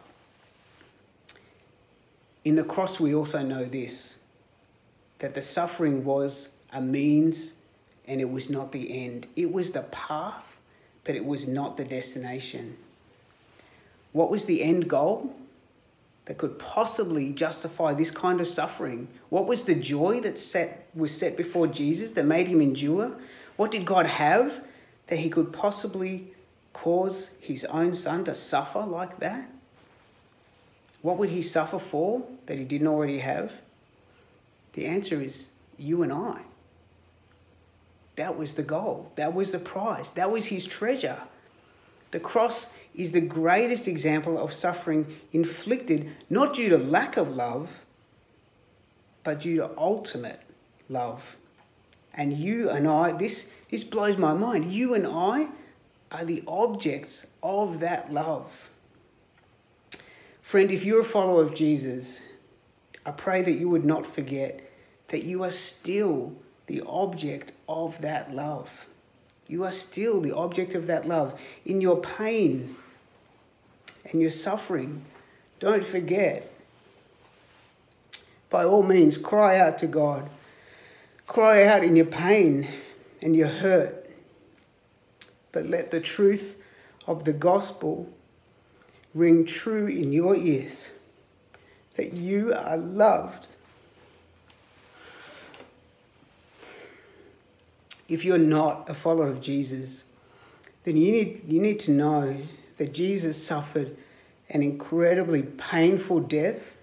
In 2.43 2.55
the 2.55 2.63
cross, 2.63 2.99
we 2.99 3.13
also 3.13 3.43
know 3.43 3.65
this 3.65 4.19
that 5.19 5.33
the 5.33 5.41
suffering 5.41 6.03
was 6.03 6.49
a 6.71 6.81
means 6.81 7.53
and 8.07 8.21
it 8.21 8.29
was 8.29 8.49
not 8.49 8.71
the 8.71 9.05
end. 9.05 9.27
It 9.35 9.51
was 9.51 9.71
the 9.71 9.81
path, 9.83 10.59
but 11.03 11.15
it 11.15 11.25
was 11.25 11.47
not 11.47 11.77
the 11.77 11.85
destination. 11.85 12.77
What 14.13 14.29
was 14.29 14.45
the 14.45 14.63
end 14.63 14.89
goal 14.89 15.35
that 16.25 16.37
could 16.37 16.59
possibly 16.59 17.31
justify 17.33 17.93
this 17.93 18.11
kind 18.11 18.39
of 18.39 18.47
suffering? 18.47 19.07
What 19.29 19.45
was 19.45 19.63
the 19.63 19.75
joy 19.75 20.21
that 20.21 20.39
set, 20.39 20.87
was 20.93 21.15
set 21.15 21.37
before 21.37 21.67
Jesus 21.67 22.13
that 22.13 22.25
made 22.25 22.47
him 22.47 22.61
endure? 22.61 23.17
What 23.55 23.71
did 23.71 23.85
God 23.85 24.05
have 24.05 24.63
that 25.07 25.19
he 25.19 25.29
could 25.29 25.51
possibly 25.51 26.27
cause 26.73 27.31
his 27.39 27.65
own 27.65 27.93
son 27.93 28.23
to 28.25 28.35
suffer 28.35 28.81
like 28.81 29.19
that? 29.19 29.49
What 31.01 31.17
would 31.17 31.29
he 31.29 31.41
suffer 31.41 31.79
for 31.79 32.23
that 32.45 32.57
he 32.57 32.65
didn't 32.65 32.87
already 32.87 33.19
have? 33.19 33.61
The 34.77 34.85
answer 34.85 35.19
is 35.19 35.49
you 35.75 36.03
and 36.03 36.13
I. 36.13 36.41
That 38.15 38.37
was 38.37 38.53
the 38.53 38.61
goal. 38.61 39.11
That 39.15 39.33
was 39.33 39.51
the 39.51 39.57
prize. 39.57 40.11
That 40.11 40.29
was 40.29 40.45
his 40.45 40.65
treasure. 40.65 41.19
The 42.11 42.19
cross 42.19 42.69
is 42.93 43.11
the 43.11 43.21
greatest 43.21 43.87
example 43.87 44.37
of 44.37 44.53
suffering 44.53 45.17
inflicted 45.33 46.11
not 46.29 46.53
due 46.53 46.69
to 46.69 46.77
lack 46.77 47.17
of 47.17 47.35
love, 47.35 47.81
but 49.23 49.39
due 49.39 49.57
to 49.57 49.71
ultimate 49.79 50.41
love. 50.89 51.37
And 52.13 52.31
you 52.31 52.69
and 52.69 52.87
I, 52.87 53.13
this, 53.13 53.51
this 53.69 53.83
blows 53.83 54.15
my 54.15 54.35
mind. 54.35 54.71
You 54.71 54.93
and 54.93 55.07
I 55.07 55.47
are 56.11 56.23
the 56.23 56.43
objects 56.47 57.25
of 57.41 57.79
that 57.79 58.13
love. 58.13 58.69
Friend, 60.43 60.69
if 60.69 60.85
you're 60.85 61.01
a 61.01 61.03
follower 61.03 61.41
of 61.41 61.55
Jesus, 61.55 62.21
I 63.07 63.09
pray 63.09 63.41
that 63.41 63.57
you 63.57 63.69
would 63.69 63.85
not 63.85 64.05
forget 64.05 64.66
that 65.09 65.23
you 65.23 65.43
are 65.43 65.51
still 65.51 66.33
the 66.67 66.81
object 66.85 67.53
of 67.67 68.01
that 68.01 68.33
love. 68.33 68.87
You 69.47 69.63
are 69.63 69.71
still 69.71 70.19
the 70.19 70.35
object 70.35 70.75
of 70.75 70.87
that 70.87 71.07
love. 71.07 71.39
In 71.65 71.79
your 71.79 71.97
pain 71.97 72.75
and 74.11 74.21
your 74.21 74.29
suffering, 74.29 75.05
don't 75.59 75.83
forget. 75.83 76.51
By 78.49 78.65
all 78.65 78.83
means, 78.83 79.17
cry 79.17 79.57
out 79.57 79.77
to 79.79 79.87
God. 79.87 80.29
Cry 81.25 81.65
out 81.65 81.83
in 81.83 81.95
your 81.95 82.05
pain 82.05 82.67
and 83.21 83.35
your 83.35 83.47
hurt. 83.47 84.09
But 85.51 85.65
let 85.65 85.91
the 85.91 85.99
truth 85.99 86.57
of 87.05 87.23
the 87.23 87.33
gospel 87.33 88.09
ring 89.13 89.45
true 89.45 89.87
in 89.87 90.11
your 90.11 90.35
ears 90.35 90.91
that 91.95 92.13
you 92.13 92.53
are 92.53 92.77
loved 92.77 93.47
if 98.07 98.23
you're 98.23 98.37
not 98.37 98.89
a 98.89 98.93
follower 98.93 99.27
of 99.27 99.41
Jesus, 99.41 100.05
then 100.83 100.95
you 100.97 101.11
need, 101.11 101.41
you 101.47 101.61
need 101.61 101.79
to 101.81 101.91
know 101.91 102.37
that 102.77 102.93
Jesus 102.93 103.43
suffered 103.43 103.97
an 104.49 104.63
incredibly 104.63 105.43
painful 105.43 106.21
death. 106.21 106.77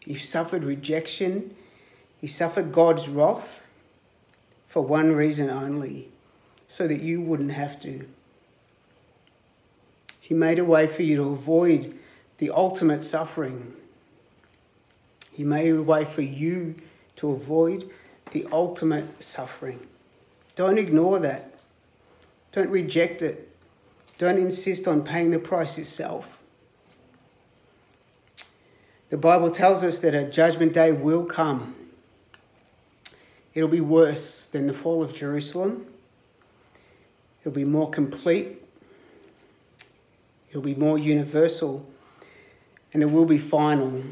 He 0.00 0.14
suffered 0.14 0.62
rejection. 0.62 1.54
He 2.20 2.26
suffered 2.26 2.70
God's 2.70 3.08
wrath 3.08 3.66
for 4.64 4.82
one 4.82 5.12
reason 5.12 5.50
only 5.50 6.08
so 6.66 6.86
that 6.86 7.00
you 7.00 7.20
wouldn't 7.20 7.52
have 7.52 7.80
to. 7.80 8.06
He 10.20 10.34
made 10.34 10.58
a 10.58 10.64
way 10.64 10.86
for 10.86 11.02
you 11.02 11.16
to 11.16 11.28
avoid 11.30 11.98
the 12.38 12.50
ultimate 12.50 13.04
suffering. 13.04 13.74
He 15.32 15.44
made 15.44 15.70
a 15.70 15.82
way 15.82 16.04
for 16.04 16.22
you 16.22 16.76
to 17.16 17.32
avoid 17.32 17.90
the 18.30 18.46
ultimate 18.50 19.22
suffering. 19.22 19.80
Don't 20.56 20.78
ignore 20.78 21.18
that. 21.18 21.54
Don't 22.52 22.70
reject 22.70 23.22
it. 23.22 23.50
Don't 24.18 24.38
insist 24.38 24.86
on 24.86 25.02
paying 25.02 25.30
the 25.30 25.38
price 25.38 25.76
yourself. 25.76 26.42
The 29.10 29.18
Bible 29.18 29.50
tells 29.50 29.82
us 29.82 29.98
that 30.00 30.14
a 30.14 30.24
judgment 30.24 30.72
day 30.72 30.92
will 30.92 31.24
come. 31.24 31.74
It'll 33.54 33.68
be 33.68 33.80
worse 33.80 34.46
than 34.46 34.66
the 34.66 34.72
fall 34.72 35.02
of 35.02 35.14
Jerusalem. 35.14 35.86
It'll 37.40 37.52
be 37.52 37.64
more 37.64 37.90
complete. 37.90 38.62
It'll 40.48 40.62
be 40.62 40.74
more 40.74 40.98
universal. 40.98 41.88
And 42.92 43.02
it 43.02 43.06
will 43.06 43.26
be 43.26 43.38
final. 43.38 44.02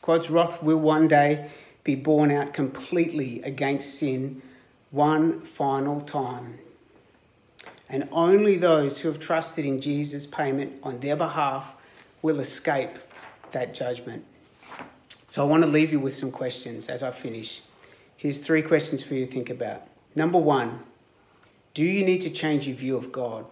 God's 0.00 0.30
wrath 0.30 0.62
will 0.62 0.78
one 0.78 1.08
day 1.08 1.50
be 1.84 1.94
borne 1.94 2.30
out 2.30 2.54
completely 2.54 3.42
against 3.42 3.98
sin 3.98 4.42
one 4.92 5.40
final 5.40 6.00
time. 6.00 6.58
And 7.88 8.08
only 8.12 8.56
those 8.56 9.00
who 9.00 9.08
have 9.08 9.18
trusted 9.18 9.64
in 9.64 9.80
Jesus' 9.80 10.26
payment 10.26 10.74
on 10.82 11.00
their 11.00 11.16
behalf 11.16 11.74
will 12.22 12.38
escape 12.38 12.98
that 13.50 13.74
judgment. 13.74 14.24
So 15.28 15.42
I 15.42 15.48
want 15.48 15.62
to 15.64 15.68
leave 15.68 15.92
you 15.92 15.98
with 15.98 16.14
some 16.14 16.30
questions 16.30 16.88
as 16.88 17.02
I 17.02 17.10
finish. 17.10 17.62
Here's 18.16 18.38
three 18.38 18.62
questions 18.62 19.02
for 19.02 19.14
you 19.14 19.26
to 19.26 19.32
think 19.32 19.50
about. 19.50 19.82
Number 20.14 20.38
one, 20.38 20.80
do 21.74 21.82
you 21.82 22.04
need 22.04 22.20
to 22.22 22.30
change 22.30 22.66
your 22.66 22.76
view 22.76 22.96
of 22.96 23.10
God? 23.10 23.46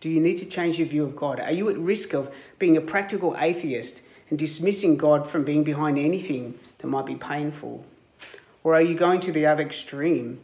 Do 0.00 0.08
you 0.08 0.20
need 0.20 0.38
to 0.38 0.46
change 0.46 0.78
your 0.78 0.88
view 0.88 1.04
of 1.04 1.14
God? 1.14 1.40
Are 1.40 1.52
you 1.52 1.68
at 1.68 1.76
risk 1.76 2.14
of 2.14 2.34
being 2.58 2.76
a 2.78 2.80
practical 2.80 3.36
atheist 3.38 4.02
and 4.30 4.38
dismissing 4.38 4.96
God 4.96 5.26
from 5.26 5.44
being 5.44 5.62
behind 5.62 5.98
anything 5.98 6.58
that 6.78 6.86
might 6.86 7.04
be 7.04 7.16
painful? 7.16 7.84
Or 8.62 8.74
are 8.74 8.82
you 8.82 8.94
going 8.94 9.20
to 9.20 9.32
the 9.32 9.46
other 9.46 9.62
extreme 9.62 10.40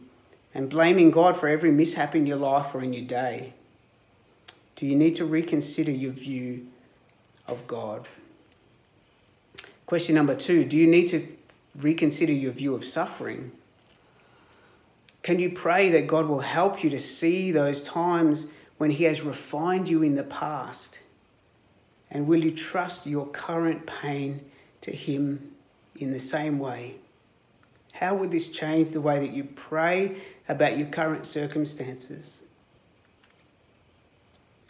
and 0.53 0.69
blaming 0.69 1.11
God 1.11 1.37
for 1.37 1.47
every 1.47 1.71
mishap 1.71 2.15
in 2.15 2.25
your 2.25 2.37
life 2.37 2.73
or 2.73 2.83
in 2.83 2.93
your 2.93 3.05
day? 3.05 3.53
Do 4.75 4.85
you 4.85 4.95
need 4.95 5.15
to 5.17 5.25
reconsider 5.25 5.91
your 5.91 6.11
view 6.11 6.67
of 7.47 7.65
God. 7.65 8.07
Question 9.85 10.15
number 10.15 10.35
two 10.35 10.65
Do 10.65 10.77
you 10.77 10.87
need 10.87 11.07
to 11.09 11.27
reconsider 11.75 12.33
your 12.33 12.51
view 12.51 12.75
of 12.75 12.83
suffering? 12.83 13.51
Can 15.23 15.39
you 15.39 15.49
pray 15.49 15.89
that 15.89 16.07
God 16.07 16.27
will 16.27 16.39
help 16.39 16.83
you 16.83 16.89
to 16.89 16.99
see 16.99 17.51
those 17.51 17.81
times 17.81 18.47
when 18.77 18.91
He 18.91 19.05
has 19.05 19.21
refined 19.21 19.89
you 19.89 20.03
in 20.03 20.15
the 20.15 20.23
past? 20.23 20.99
And 22.09 22.27
will 22.27 22.43
you 22.43 22.51
trust 22.51 23.05
your 23.05 23.27
current 23.27 23.85
pain 23.85 24.41
to 24.81 24.91
Him 24.91 25.51
in 25.97 26.13
the 26.13 26.19
same 26.19 26.59
way? 26.59 26.95
How 27.99 28.13
would 28.13 28.29
this 28.29 28.49
change 28.49 28.91
the 28.91 29.01
way 29.01 29.19
that 29.19 29.31
you 29.31 29.43
pray 29.43 30.17
about 30.47 30.77
your 30.77 30.85
current 30.85 31.25
circumstances? 31.25 32.41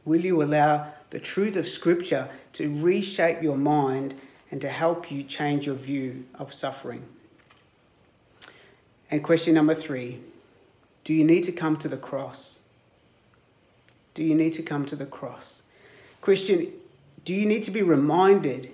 Will 0.06 0.22
you 0.22 0.42
allow 0.42 0.94
the 1.10 1.20
truth 1.20 1.58
of 1.58 1.68
Scripture 1.68 2.30
to 2.54 2.74
reshape 2.82 3.44
your 3.44 3.58
mind 3.58 4.16
and 4.50 4.62
to 4.62 4.70
help 4.70 5.12
you 5.12 5.24
change 5.24 5.66
your 5.66 5.76
view 5.76 6.26
of 6.36 6.54
suffering? 6.54 7.06
And 9.12 9.22
question 9.22 9.54
number 9.54 9.76
three 9.76 10.22
do 11.04 11.14
you 11.14 11.26
need 11.26 11.44
to 11.44 11.52
come 11.52 11.76
to 11.78 11.90
the 11.90 11.98
cross? 11.98 12.62
Do 14.14 14.24
you 14.24 14.36
need 14.36 14.54
to 14.54 14.64
come 14.64 14.86
to 14.86 14.96
the 14.96 15.06
cross? 15.06 15.64
Christian, 16.22 16.72
do 17.26 17.34
you 17.34 17.46
need 17.46 17.64
to 17.64 17.72
be 17.72 17.82
reminded 17.82 18.72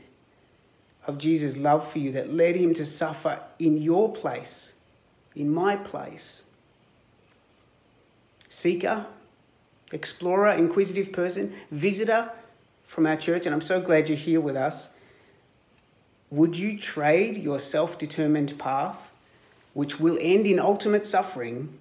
of 1.06 1.18
Jesus' 1.18 1.58
love 1.58 1.88
for 1.88 1.99
you 1.99 2.12
that 2.14 2.34
led 2.34 2.56
him 2.56 2.74
to 2.76 2.86
suffer 2.86 3.39
in 3.60 3.78
your 3.78 4.12
place, 4.12 4.76
in 5.36 5.54
my 5.54 5.76
place? 5.76 6.43
Seeker, 8.49 9.06
explorer, 9.91 10.51
inquisitive 10.51 11.12
person, 11.12 11.54
visitor 11.72 12.32
from 12.84 13.06
our 13.06 13.16
church, 13.16 13.45
and 13.45 13.54
I'm 13.54 13.62
so 13.62 13.82
glad 13.82 14.10
you're 14.10 14.18
here 14.18 14.41
with 14.41 14.56
us. 14.56 14.89
Would 16.30 16.58
you 16.58 16.78
trade 16.78 17.38
your 17.38 17.60
self 17.60 17.97
determined 17.97 18.58
path, 18.58 19.14
which 19.74 19.99
will 19.99 20.18
end 20.22 20.45
in 20.45 20.60
ultimate 20.60 21.06
suffering, 21.06 21.78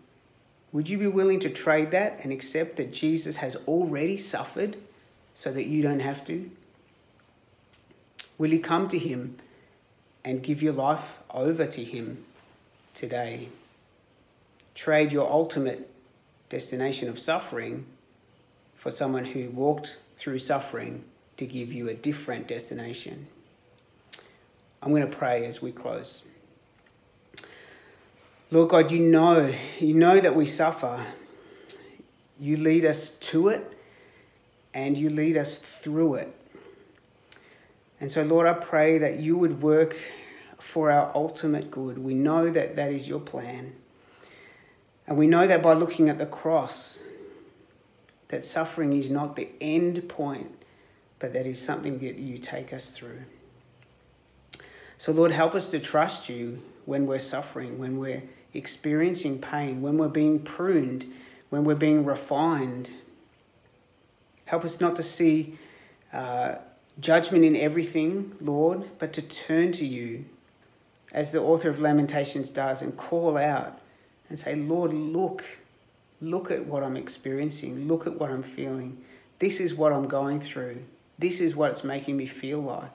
would 0.73 0.89
you 0.89 0.97
be 0.97 1.07
willing 1.07 1.39
to 1.41 1.51
trade 1.51 1.91
that 1.91 2.21
and 2.23 2.33
accept 2.33 2.77
that 2.79 2.93
Jesus 2.93 3.37
has 3.37 3.57
already 3.69 4.17
suffered 4.17 4.77
so 5.35 5.53
that 5.53 5.67
you 5.67 5.83
don't 5.83 6.01
have 6.01 6.25
to? 6.25 6.51
Will 8.39 8.53
you 8.53 8.61
come 8.61 8.89
to 8.89 8.99
Him 8.99 9.37
and 10.25 10.43
give 10.43 10.63
your 10.63 10.73
life 10.73 11.19
over 11.31 11.67
to 11.67 11.85
Him 11.85 12.25
today? 12.95 13.49
Trade 14.75 15.13
your 15.13 15.31
ultimate 15.31 15.91
destination 16.49 17.09
of 17.09 17.19
suffering 17.19 17.87
for 18.75 18.91
someone 18.91 19.25
who 19.25 19.51
walked 19.51 19.99
through 20.17 20.39
suffering 20.39 21.05
to 21.37 21.47
give 21.47 21.73
you 21.73 21.89
a 21.89 21.95
different 21.95 22.49
destination. 22.49 23.27
I'm 24.83 24.91
going 24.91 25.09
to 25.09 25.17
pray 25.17 25.47
as 25.47 25.63
we 25.63 25.71
close. 25.73 26.25
Lord 28.51 28.69
God, 28.69 28.91
you 28.91 28.99
know, 28.99 29.55
you 29.79 29.95
know 29.95 30.21
that 30.21 30.35
we 30.35 30.45
suffer. 30.45 31.07
You 32.39 32.57
lead 32.57 32.85
us 32.85 33.09
to 33.09 33.49
it 33.49 33.79
and 34.75 34.99
you 34.99 35.09
lead 35.09 35.37
us 35.37 35.57
through 35.59 36.17
it. 36.17 36.37
And 38.03 38.11
so, 38.11 38.25
Lord, 38.25 38.49
I 38.49 38.55
pray 38.55 38.99
that 38.99 39.21
you 39.21 39.37
would 39.37 39.63
work 39.63 39.97
for 40.59 40.91
our 40.91 41.13
ultimate 41.15 41.71
good. 41.71 41.99
We 41.99 42.15
know 42.15 42.51
that 42.51 42.75
that 42.75 42.91
is 42.91 43.07
your 43.09 43.21
plan. 43.21 43.75
And 45.07 45.17
we 45.17 45.29
know 45.29 45.47
that 45.47 45.63
by 45.63 45.75
looking 45.75 46.09
at 46.09 46.19
the 46.19 46.27
cross, 46.27 47.05
that 48.27 48.45
suffering 48.45 48.93
is 48.93 49.09
not 49.09 49.37
the 49.37 49.51
end 49.61 50.09
point, 50.09 50.51
but 51.21 51.33
that 51.33 51.47
is 51.47 51.63
something 51.63 52.01
that 52.01 52.19
you 52.19 52.39
take 52.39 52.73
us 52.73 52.91
through. 52.91 53.21
So, 54.99 55.13
Lord, 55.13 55.31
help 55.31 55.55
us 55.55 55.71
to 55.71 55.79
trust 55.79 56.29
you 56.29 56.61
when 56.87 57.07
we're 57.07 57.21
suffering, 57.21 57.79
when 57.79 58.01
we're 58.01 58.25
experiencing 58.53 59.39
pain, 59.39 59.81
when 59.81 59.97
we're 59.97 60.09
being 60.09 60.41
pruned, 60.41 61.07
when 61.51 61.63
we're 61.63 61.77
being 61.77 62.05
refined. 62.05 62.91
Help 64.47 64.65
us 64.65 64.81
not 64.81 64.97
to 64.97 65.05
see 65.05 65.57
uh, 66.13 66.57
judgment 67.01 67.45
in 67.45 67.57
everything, 67.57 68.35
Lord, 68.41 68.85
but 68.99 69.13
to 69.15 69.23
turn 69.23 69.73
to 69.73 69.87
you, 69.87 70.25
as 71.13 71.33
the 71.33 71.41
author 71.41 71.69
of 71.69 71.81
Lamentations 71.81 72.51
does, 72.51 72.83
and 72.83 72.97
call 72.97 73.37
out 73.37 73.79
and 74.29 74.39
say, 74.39 74.55
Lord, 74.55 74.95
look, 74.95 75.45
look 76.21 76.51
at 76.51 76.67
what 76.67 76.83
I'm 76.83 76.97
experiencing, 76.97 77.87
look 77.89 78.07
at 78.07 78.19
what 78.19 78.31
I'm 78.31 78.43
feeling. 78.43 79.03
This 79.39 79.61
is 79.61 79.75
what 79.75 79.93
I'm 79.93 80.09
going 80.09 80.41
through. 80.41 80.83
This 81.19 81.41
is 81.41 81.55
what 81.55 81.71
it's 81.71 81.85
making 81.85 82.17
me 82.17 82.27
feel 82.27 82.61
like. 82.61 82.91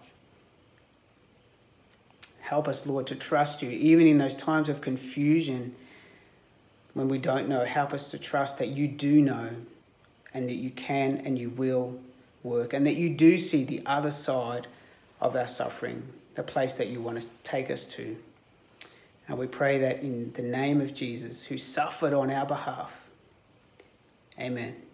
Help 2.40 2.68
us, 2.68 2.88
Lord, 2.88 3.06
to 3.08 3.16
trust 3.16 3.62
you, 3.62 3.70
even 3.70 4.08
in 4.08 4.18
those 4.18 4.34
times 4.34 4.70
of 4.70 4.80
confusion 4.80 5.76
when 6.94 7.10
we 7.10 7.18
don't 7.18 7.50
know. 7.50 7.66
Help 7.66 7.94
us 7.94 8.10
to 8.12 8.18
trust 8.18 8.58
that 8.60 8.70
you 8.70 8.88
do 8.88 9.22
know 9.22 9.50
and 10.34 10.50
that 10.50 10.56
you 10.56 10.70
can 10.70 11.18
and 11.26 11.38
you 11.38 11.50
will 11.50 12.00
work 12.44 12.74
and 12.74 12.86
that 12.86 12.96
you 12.96 13.10
do 13.10 13.38
see 13.38 13.64
the 13.64 13.82
other 13.86 14.12
side 14.12 14.68
of 15.20 15.36
our 15.36 15.48
suffering, 15.48 16.08
the 16.36 16.44
place 16.44 16.76
that 16.76 16.88
you 16.88 17.02
want 17.02 17.20
to 17.22 17.28
take 17.44 17.70
us 17.70 17.86
to. 17.86 18.18
And 19.28 19.38
we 19.38 19.48
pray 19.48 19.78
that 19.80 20.00
in 20.00 20.32
the 20.34 20.42
name 20.42 20.80
of 20.80 20.94
Jesus, 20.94 21.46
who 21.46 21.58
suffered 21.58 22.14
on 22.14 22.32
our 22.32 22.46
behalf. 22.46 23.10
Amen. 24.40 24.87